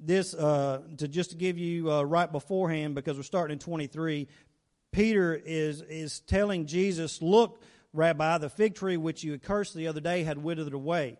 this, 0.00 0.34
uh, 0.34 0.80
to 0.96 1.06
just 1.06 1.30
to 1.30 1.36
give 1.36 1.58
you 1.58 1.92
uh, 1.92 2.02
right 2.02 2.30
beforehand, 2.30 2.94
because 2.94 3.16
we're 3.16 3.22
starting 3.22 3.54
in 3.54 3.58
23, 3.58 4.26
Peter 4.94 5.34
is, 5.34 5.82
is 5.82 6.20
telling 6.20 6.66
Jesus, 6.66 7.20
Look, 7.20 7.60
Rabbi, 7.92 8.38
the 8.38 8.48
fig 8.48 8.76
tree 8.76 8.96
which 8.96 9.24
you 9.24 9.38
cursed 9.38 9.74
the 9.74 9.88
other 9.88 10.00
day 10.00 10.22
had 10.22 10.38
withered 10.38 10.72
away. 10.72 11.18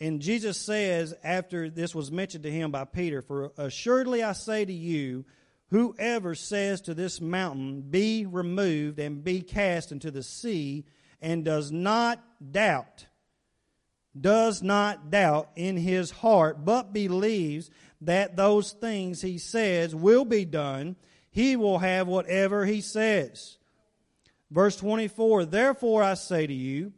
And 0.00 0.22
Jesus 0.22 0.56
says, 0.56 1.14
after 1.22 1.68
this 1.68 1.94
was 1.94 2.10
mentioned 2.10 2.44
to 2.44 2.50
him 2.50 2.70
by 2.70 2.86
Peter, 2.86 3.20
For 3.20 3.52
assuredly 3.58 4.22
I 4.22 4.32
say 4.32 4.64
to 4.64 4.72
you, 4.72 5.26
whoever 5.68 6.34
says 6.34 6.80
to 6.82 6.94
this 6.94 7.20
mountain, 7.20 7.82
Be 7.82 8.24
removed 8.24 8.98
and 8.98 9.22
be 9.22 9.42
cast 9.42 9.92
into 9.92 10.10
the 10.10 10.22
sea, 10.22 10.86
and 11.20 11.44
does 11.44 11.70
not 11.70 12.24
doubt, 12.50 13.04
does 14.18 14.62
not 14.62 15.10
doubt 15.10 15.50
in 15.56 15.76
his 15.76 16.10
heart, 16.10 16.64
but 16.64 16.94
believes 16.94 17.70
that 18.00 18.36
those 18.36 18.72
things 18.72 19.20
he 19.20 19.36
says 19.36 19.94
will 19.94 20.24
be 20.24 20.46
done, 20.46 20.96
he 21.30 21.56
will 21.56 21.78
have 21.78 22.08
whatever 22.08 22.66
he 22.66 22.80
says. 22.80 23.56
Verse 24.50 24.76
24, 24.76 25.44
Therefore 25.46 26.02
I 26.02 26.14
say 26.14 26.46
to 26.46 26.52
you, 26.52 26.92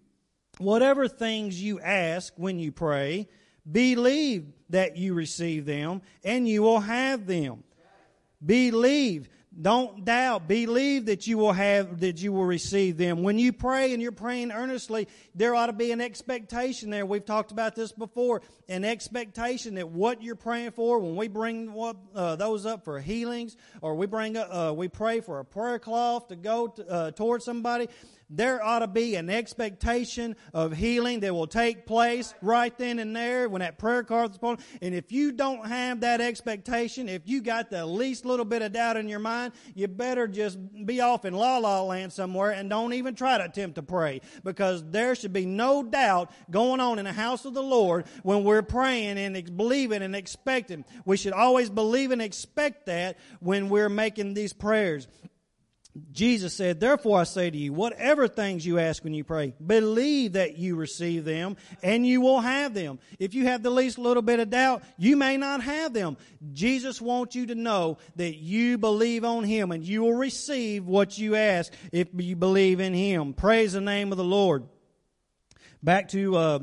whatever 0.59 1.09
things 1.09 1.63
you 1.63 1.81
ask 1.81 2.33
when 2.37 2.59
you 2.59 2.73
pray, 2.73 3.29
believe 3.71 4.47
that 4.71 4.97
you 4.97 5.15
receive 5.15 5.67
them, 5.67 6.03
and 6.25 6.49
you 6.49 6.63
will 6.63 6.81
have 6.81 7.27
them. 7.27 7.63
Believe. 8.45 9.29
Don't 9.61 10.07
doubt. 10.07 10.49
Believe 10.49 11.07
that 11.07 11.27
you 11.27 11.37
will 11.37 11.53
have, 11.53 12.01
that 12.01 12.23
you 12.23 12.33
will 12.33 12.47
receive 12.47 12.97
them. 12.97 13.23
When 13.23 13.39
you 13.39 13.53
pray 13.53 13.93
and 13.93 14.01
you're 14.01 14.11
praying 14.11 14.51
earnestly, 14.51 15.09
there 15.35 15.55
ought 15.55 15.67
to 15.67 15.75
be 15.75 15.93
an 15.93 16.01
expectation 16.01 16.89
there. 16.89 17.05
We've 17.05 17.25
talked 17.25 17.53
about 17.53 17.75
this 17.77 17.93
before. 17.93 18.41
An 18.69 18.83
expectation 18.85 19.75
that 19.75 19.91
what 19.91 20.23
you're 20.23 20.37
praying 20.37 20.71
for, 20.71 20.99
when 21.01 21.17
we 21.17 21.29
bring 21.29 21.71
uh, 22.15 22.37
those 22.37 22.65
up 22.65 22.85
for 22.85 22.99
healings, 22.99 23.57
or 23.83 23.95
we 23.95 24.07
bring, 24.07 24.39
uh, 24.39 24.73
we 24.75 24.89
pray 24.89 25.21
for 25.21 25.41
a 25.41 25.45
prayer 25.45 25.79
cloth 25.79 26.29
to 26.29 26.37
go 26.37 26.69
to, 26.69 26.89
uh, 26.89 27.11
towards 27.11 27.45
somebody, 27.45 27.89
there 28.33 28.65
ought 28.65 28.81
to 28.81 28.87
be 28.87 29.15
an 29.17 29.29
expectation 29.29 30.35
of 30.55 30.73
healing 30.73 31.21
that 31.21 31.35
will 31.35 31.47
take 31.47 31.87
place 31.87 32.35
right 32.41 32.77
then 32.79 32.99
and 32.99 33.15
there 33.15 33.49
when 33.49 33.61
that 33.61 33.79
prayer 33.79 34.03
card 34.03 34.31
is 34.31 34.37
upon. 34.37 34.59
And 34.81 34.95
if 34.95 35.13
you 35.13 35.33
don't 35.33 35.67
have 35.67 36.01
that 36.01 36.21
expectation, 36.21 37.09
if 37.09 37.23
you 37.27 37.43
got 37.43 37.71
the 37.71 37.85
least 37.85 38.25
little 38.25 38.47
bit 38.47 38.63
of 38.63 38.73
doubt 38.73 38.97
in 38.97 39.09
your 39.09 39.19
mind, 39.19 39.53
you 39.75 39.87
better 39.87 40.27
just 40.27 40.59
be 40.87 41.01
off 41.01 41.25
in 41.25 41.35
la 41.35 41.59
la 41.59 41.83
land 41.83 42.13
somewhere 42.13 42.51
and 42.51 42.71
don't 42.71 42.95
even 42.95 43.15
try 43.15 43.39
to 43.39 43.45
attempt 43.45 43.75
to 43.77 43.83
pray 43.83 44.21
because 44.45 44.83
there 44.91 45.15
should 45.15 45.33
be 45.33 45.47
no 45.47 45.83
doubt 45.83 46.31
going 46.51 46.81
on 46.81 46.99
in 46.99 47.05
the 47.05 47.13
house 47.13 47.45
of 47.45 47.55
the 47.55 47.63
Lord 47.63 48.07
when 48.23 48.45
we're 48.45 48.63
praying 48.63 49.19
and 49.19 49.57
believing 49.57 50.03
and 50.03 50.17
expecting. 50.17 50.85
We 51.05 51.17
should 51.17 51.35
always 51.35 51.69
believe 51.69 52.11
and 52.11 52.23
expect 52.23 52.87
that 52.87 53.19
when 53.41 53.69
we're 53.69 53.89
making 53.89 54.35
these 54.35 54.53
prayers. 54.53 55.07
Jesus 56.11 56.55
said, 56.55 56.81
Therefore 56.81 57.21
I 57.21 57.25
say 57.25 57.51
to 57.51 57.57
you, 57.57 57.73
whatever 57.75 58.27
things 58.27 58.65
you 58.65 58.79
ask 58.79 59.05
when 59.05 59.13
you 59.13 59.25
pray, 59.25 59.55
believe 59.65 60.33
that 60.33 60.57
you 60.57 60.75
receive 60.75 61.27
them 61.27 61.57
and 61.83 62.07
you 62.07 62.23
will 62.23 62.41
have 62.41 62.73
them. 62.73 62.99
If 63.19 63.35
you 63.35 63.45
have 63.45 63.63
the 63.63 63.71
least 63.71 63.99
little 63.99 64.23
bit 64.23 64.41
of 64.41 64.49
doubt, 64.49 64.83
you 64.97 65.17
may 65.19 65.37
not 65.37 65.63
have 65.63 65.93
them. 65.93 66.17
Jesus 66.55 67.01
wants 67.01 67.37
you 67.37 67.47
to 67.47 67.55
know 67.55 67.99
that 68.17 68.37
you 68.37 68.79
believe 68.79 69.23
on 69.23 69.45
Him 69.45 69.71
and 69.71 69.85
you 69.85 70.01
will 70.01 70.15
receive 70.15 70.87
what 70.87 71.19
you 71.19 71.37
ask 71.37 71.71
if 71.93 72.09
you 72.15 72.37
believe 72.37 72.81
in 72.81 72.95
Him. 72.95 73.35
Praise 73.35 73.75
the 73.75 73.81
name 73.83 74.13
of 74.13 74.19
the 74.19 74.25
Lord. 74.25 74.65
Back 75.83 76.09
to, 76.09 76.37
uh, 76.37 76.59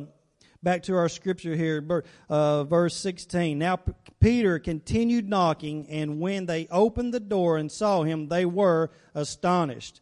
back 0.61 0.83
to 0.83 0.95
our 0.95 1.09
scripture 1.09 1.55
here, 1.55 2.03
uh, 2.29 2.63
verse 2.65 2.95
16. 2.95 3.57
Now 3.57 3.79
Peter 4.19 4.59
continued 4.59 5.29
knocking, 5.29 5.87
and 5.89 6.19
when 6.19 6.45
they 6.45 6.67
opened 6.69 7.13
the 7.13 7.19
door 7.19 7.57
and 7.57 7.71
saw 7.71 8.03
him, 8.03 8.27
they 8.27 8.45
were 8.45 8.89
astonished. 9.13 10.01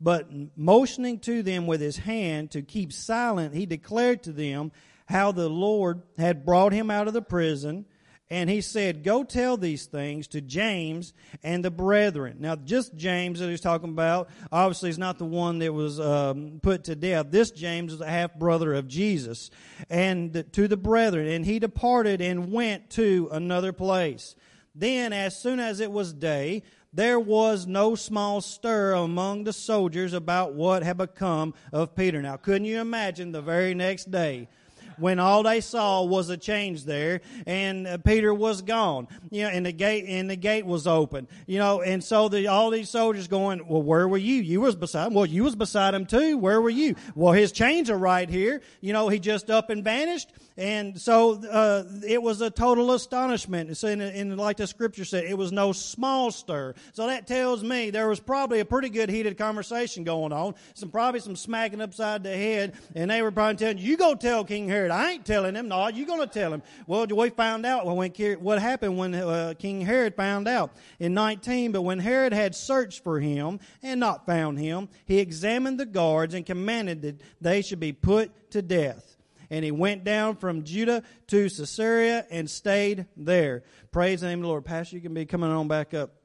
But 0.00 0.28
motioning 0.56 1.18
to 1.20 1.42
them 1.42 1.66
with 1.66 1.80
his 1.80 1.98
hand 1.98 2.52
to 2.52 2.62
keep 2.62 2.92
silent, 2.92 3.54
he 3.54 3.66
declared 3.66 4.22
to 4.24 4.32
them 4.32 4.72
how 5.06 5.32
the 5.32 5.48
Lord 5.48 6.02
had 6.16 6.44
brought 6.44 6.72
him 6.72 6.90
out 6.90 7.08
of 7.08 7.14
the 7.14 7.22
prison 7.22 7.84
and 8.30 8.50
he 8.50 8.60
said, 8.60 9.04
Go 9.04 9.24
tell 9.24 9.56
these 9.56 9.86
things 9.86 10.26
to 10.28 10.40
James 10.40 11.14
and 11.42 11.64
the 11.64 11.70
brethren. 11.70 12.36
Now, 12.40 12.56
just 12.56 12.94
James 12.94 13.40
that 13.40 13.48
he's 13.48 13.60
talking 13.60 13.88
about, 13.88 14.28
obviously, 14.52 14.90
is 14.90 14.98
not 14.98 15.18
the 15.18 15.24
one 15.24 15.60
that 15.60 15.72
was 15.72 15.98
um, 15.98 16.60
put 16.62 16.84
to 16.84 16.96
death. 16.96 17.26
This 17.30 17.50
James 17.50 17.92
is 17.92 18.00
a 18.00 18.06
half 18.06 18.34
brother 18.34 18.74
of 18.74 18.86
Jesus. 18.86 19.50
And 19.88 20.44
to 20.52 20.68
the 20.68 20.76
brethren. 20.76 21.26
And 21.26 21.44
he 21.44 21.58
departed 21.58 22.20
and 22.20 22.52
went 22.52 22.90
to 22.90 23.28
another 23.32 23.72
place. 23.72 24.36
Then, 24.74 25.12
as 25.12 25.40
soon 25.40 25.58
as 25.58 25.80
it 25.80 25.90
was 25.90 26.12
day, 26.12 26.62
there 26.92 27.18
was 27.20 27.66
no 27.66 27.94
small 27.94 28.40
stir 28.40 28.92
among 28.92 29.44
the 29.44 29.52
soldiers 29.52 30.12
about 30.12 30.54
what 30.54 30.82
had 30.82 30.98
become 30.98 31.54
of 31.72 31.94
Peter. 31.94 32.22
Now, 32.22 32.36
couldn't 32.36 32.64
you 32.64 32.80
imagine 32.80 33.32
the 33.32 33.42
very 33.42 33.74
next 33.74 34.10
day? 34.10 34.48
When 34.98 35.18
all 35.18 35.42
they 35.42 35.60
saw 35.60 36.02
was 36.02 36.30
a 36.30 36.36
change 36.36 36.84
there 36.84 37.20
and 37.46 37.86
uh, 37.86 37.98
Peter 37.98 38.32
was 38.32 38.62
gone. 38.62 39.08
You 39.30 39.44
know, 39.44 39.48
and 39.50 39.66
the 39.66 39.72
gate, 39.72 40.04
and 40.08 40.28
the 40.28 40.36
gate 40.36 40.66
was 40.66 40.86
open. 40.86 41.28
You 41.46 41.58
know, 41.58 41.82
and 41.82 42.02
so 42.02 42.28
the, 42.28 42.48
all 42.48 42.70
these 42.70 42.90
soldiers 42.90 43.28
going, 43.28 43.66
well, 43.66 43.82
where 43.82 44.08
were 44.08 44.18
you? 44.18 44.36
You 44.36 44.60
was 44.60 44.76
beside 44.76 45.08
him. 45.08 45.14
Well, 45.14 45.26
you 45.26 45.44
was 45.44 45.56
beside 45.56 45.94
him 45.94 46.06
too. 46.06 46.38
Where 46.38 46.60
were 46.60 46.70
you? 46.70 46.96
Well, 47.14 47.32
his 47.32 47.52
chains 47.52 47.90
are 47.90 47.98
right 47.98 48.28
here. 48.28 48.60
You 48.80 48.92
know, 48.92 49.08
he 49.08 49.18
just 49.18 49.50
up 49.50 49.70
and 49.70 49.84
vanished. 49.84 50.32
And 50.58 51.00
so 51.00 51.40
uh, 51.48 51.84
it 52.04 52.20
was 52.20 52.40
a 52.40 52.50
total 52.50 52.92
astonishment. 52.92 53.76
So 53.76 53.86
in, 53.86 54.00
in, 54.00 54.36
like 54.36 54.56
the 54.56 54.66
scripture 54.66 55.04
said, 55.04 55.24
it 55.24 55.38
was 55.38 55.52
no 55.52 55.70
small 55.70 56.32
stir. 56.32 56.74
So 56.92 57.06
that 57.06 57.28
tells 57.28 57.62
me 57.62 57.90
there 57.90 58.08
was 58.08 58.18
probably 58.18 58.58
a 58.58 58.64
pretty 58.64 58.88
good 58.88 59.08
heated 59.08 59.38
conversation 59.38 60.02
going 60.02 60.32
on. 60.32 60.56
Some 60.74 60.90
probably 60.90 61.20
some 61.20 61.36
smacking 61.36 61.80
upside 61.80 62.24
the 62.24 62.36
head, 62.36 62.74
and 62.96 63.08
they 63.08 63.22
were 63.22 63.30
probably 63.30 63.54
telling 63.54 63.78
"You 63.78 63.96
go 63.96 64.16
tell 64.16 64.44
King 64.44 64.68
Herod." 64.68 64.87
I 64.90 65.12
ain't 65.12 65.24
telling 65.24 65.54
him. 65.54 65.68
No, 65.68 65.88
you 65.88 66.06
going 66.06 66.20
to 66.20 66.26
tell 66.26 66.52
him. 66.52 66.62
Well, 66.86 67.06
we 67.06 67.30
found 67.30 67.66
out 67.66 67.86
when 67.86 68.10
what 68.40 68.60
happened 68.60 68.98
when 68.98 69.14
uh, 69.14 69.54
King 69.58 69.80
Herod 69.80 70.14
found 70.14 70.48
out 70.48 70.72
in 70.98 71.14
19. 71.14 71.72
But 71.72 71.82
when 71.82 71.98
Herod 71.98 72.32
had 72.32 72.54
searched 72.54 73.02
for 73.02 73.20
him 73.20 73.60
and 73.82 74.00
not 74.00 74.26
found 74.26 74.58
him, 74.58 74.88
he 75.06 75.18
examined 75.18 75.78
the 75.78 75.86
guards 75.86 76.34
and 76.34 76.44
commanded 76.44 77.02
that 77.02 77.20
they 77.40 77.62
should 77.62 77.80
be 77.80 77.92
put 77.92 78.50
to 78.52 78.62
death 78.62 79.18
and 79.50 79.64
he 79.64 79.70
went 79.70 80.04
down 80.04 80.36
from 80.36 80.64
Judah 80.64 81.02
to 81.28 81.48
Caesarea 81.48 82.26
and 82.30 82.48
stayed 82.48 83.06
there. 83.16 83.64
Praise 83.90 84.20
the 84.20 84.26
name 84.26 84.40
of 84.40 84.42
the 84.42 84.48
Lord. 84.48 84.64
Pastor, 84.64 84.96
you 84.96 85.02
can 85.02 85.14
be 85.14 85.24
coming 85.24 85.50
on 85.50 85.68
back 85.68 85.94
up 85.94 86.17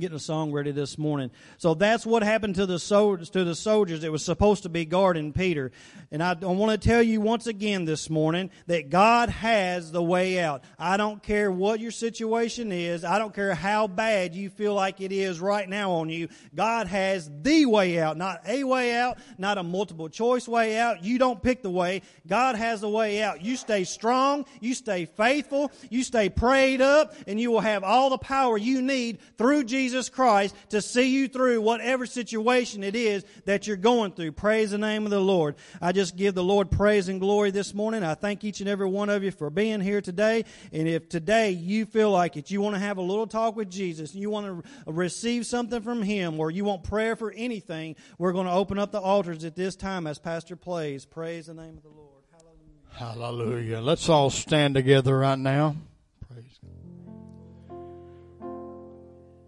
getting 0.00 0.16
a 0.16 0.20
song 0.20 0.50
ready 0.50 0.72
this 0.72 0.98
morning. 0.98 1.30
So 1.56 1.74
that's 1.74 2.04
what 2.04 2.24
happened 2.24 2.56
to 2.56 2.66
the 2.66 2.80
soldiers. 2.80 3.30
To 3.30 3.44
the 3.44 3.54
soldiers, 3.54 4.02
it 4.02 4.10
was 4.10 4.24
supposed 4.24 4.64
to 4.64 4.68
be 4.68 4.84
guarding 4.84 5.32
Peter. 5.32 5.70
And 6.10 6.20
I, 6.20 6.30
I 6.30 6.46
want 6.46 6.72
to 6.72 6.88
tell 6.88 7.02
you 7.02 7.20
once 7.20 7.46
again 7.46 7.84
this 7.84 8.10
morning 8.10 8.50
that 8.66 8.90
God 8.90 9.28
has 9.28 9.92
the 9.92 10.02
way 10.02 10.40
out. 10.40 10.64
I 10.80 10.96
don't 10.96 11.22
care 11.22 11.50
what 11.50 11.78
your 11.78 11.92
situation 11.92 12.72
is. 12.72 13.04
I 13.04 13.18
don't 13.18 13.32
care 13.32 13.54
how 13.54 13.86
bad 13.86 14.34
you 14.34 14.50
feel 14.50 14.74
like 14.74 15.00
it 15.00 15.12
is 15.12 15.38
right 15.40 15.68
now 15.68 15.92
on 15.92 16.08
you. 16.08 16.28
God 16.54 16.88
has 16.88 17.30
the 17.42 17.66
way 17.66 18.00
out, 18.00 18.16
not 18.16 18.40
a 18.48 18.64
way 18.64 18.96
out, 18.96 19.18
not 19.38 19.58
a 19.58 19.62
multiple 19.62 20.08
choice 20.08 20.48
way 20.48 20.76
out. 20.76 21.04
You 21.04 21.18
don't 21.18 21.40
pick 21.40 21.62
the 21.62 21.70
way. 21.70 22.02
God 22.26 22.56
has 22.56 22.80
the 22.80 22.88
way 22.88 23.22
out. 23.22 23.42
You 23.42 23.56
stay 23.56 23.84
strong. 23.84 24.44
You 24.60 24.74
stay 24.74 25.04
faithful. 25.04 25.70
You 25.88 26.02
stay 26.02 26.28
prayed 26.28 26.80
up, 26.80 27.14
and 27.28 27.40
you 27.40 27.52
will 27.52 27.60
have 27.60 27.84
all 27.84 28.10
the 28.10 28.18
power 28.18 28.58
you 28.58 28.82
need 28.82 29.20
through 29.38 29.64
Jesus 29.64 29.83
Jesus 29.84 30.08
Christ 30.08 30.54
to 30.70 30.80
see 30.80 31.10
you 31.10 31.28
through 31.28 31.60
whatever 31.60 32.06
situation 32.06 32.82
it 32.82 32.96
is 32.96 33.22
that 33.44 33.66
you're 33.66 33.76
going 33.76 34.12
through. 34.12 34.32
Praise 34.32 34.70
the 34.70 34.78
name 34.78 35.04
of 35.04 35.10
the 35.10 35.20
Lord. 35.20 35.56
I 35.78 35.92
just 35.92 36.16
give 36.16 36.34
the 36.34 36.42
Lord 36.42 36.70
praise 36.70 37.08
and 37.08 37.20
glory 37.20 37.50
this 37.50 37.74
morning. 37.74 38.02
I 38.02 38.14
thank 38.14 38.44
each 38.44 38.60
and 38.60 38.68
every 38.68 38.88
one 38.88 39.10
of 39.10 39.22
you 39.22 39.30
for 39.30 39.50
being 39.50 39.82
here 39.82 40.00
today. 40.00 40.46
And 40.72 40.88
if 40.88 41.10
today 41.10 41.50
you 41.50 41.84
feel 41.84 42.10
like 42.10 42.38
it, 42.38 42.50
you 42.50 42.62
want 42.62 42.76
to 42.76 42.80
have 42.80 42.96
a 42.96 43.02
little 43.02 43.26
talk 43.26 43.56
with 43.56 43.70
Jesus, 43.70 44.14
you 44.14 44.30
want 44.30 44.46
to 44.46 44.90
receive 44.90 45.44
something 45.44 45.82
from 45.82 46.00
Him, 46.00 46.40
or 46.40 46.50
you 46.50 46.64
want 46.64 46.82
prayer 46.82 47.14
for 47.14 47.30
anything, 47.32 47.94
we're 48.16 48.32
going 48.32 48.46
to 48.46 48.52
open 48.52 48.78
up 48.78 48.90
the 48.90 49.00
altars 49.00 49.44
at 49.44 49.54
this 49.54 49.76
time 49.76 50.06
as 50.06 50.18
Pastor 50.18 50.56
plays. 50.56 51.04
Praise 51.04 51.46
the 51.46 51.54
name 51.54 51.76
of 51.76 51.82
the 51.82 51.90
Lord. 51.90 52.22
Hallelujah. 52.32 53.20
Hallelujah. 53.20 53.80
Let's 53.82 54.08
all 54.08 54.30
stand 54.30 54.76
together 54.76 55.18
right 55.18 55.38
now. 55.38 55.76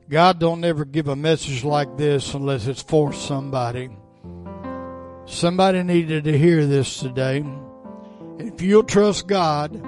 God 0.09 0.38
don't 0.38 0.64
ever 0.64 0.85
give 0.85 1.09
a 1.09 1.16
message 1.16 1.64
like 1.64 1.97
this 1.97 2.33
unless 2.33 2.69
it's 2.69 2.83
for 2.83 3.12
somebody. 3.12 3.90
Somebody 5.27 5.83
needed 5.83 6.25
to 6.25 6.38
hear 6.38 6.64
this 6.64 7.01
today. 7.01 7.45
If 8.38 8.62
you'll 8.62 8.85
trust 8.85 9.27
God, 9.27 9.83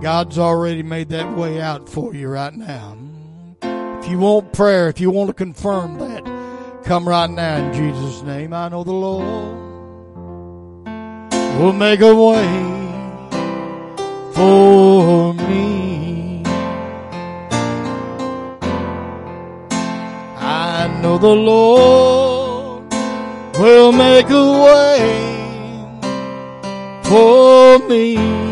God's 0.00 0.38
already 0.38 0.82
made 0.82 1.10
that 1.10 1.36
way 1.36 1.60
out 1.60 1.90
for 1.90 2.14
you 2.14 2.28
right 2.28 2.54
now. 2.54 2.96
If 4.02 4.08
you 4.08 4.18
want 4.18 4.54
prayer, 4.54 4.88
if 4.88 4.98
you 4.98 5.10
want 5.10 5.28
to 5.28 5.34
confirm 5.34 5.98
that, 5.98 6.24
come 6.84 7.06
right 7.06 7.28
now 7.28 7.56
in 7.56 7.74
Jesus' 7.74 8.22
name. 8.22 8.54
I 8.54 8.70
know 8.70 8.82
the 8.82 8.92
Lord 8.92 9.26
will 11.58 11.74
make 11.74 12.00
a 12.00 12.14
way 12.14 12.46
for 14.32 15.34
me. 15.34 16.09
Know 21.02 21.16
the 21.16 21.28
Lord 21.28 22.92
will 23.58 23.92
make 23.92 24.28
a 24.28 24.50
way 24.64 25.00
for 27.04 27.78
me. 27.88 28.49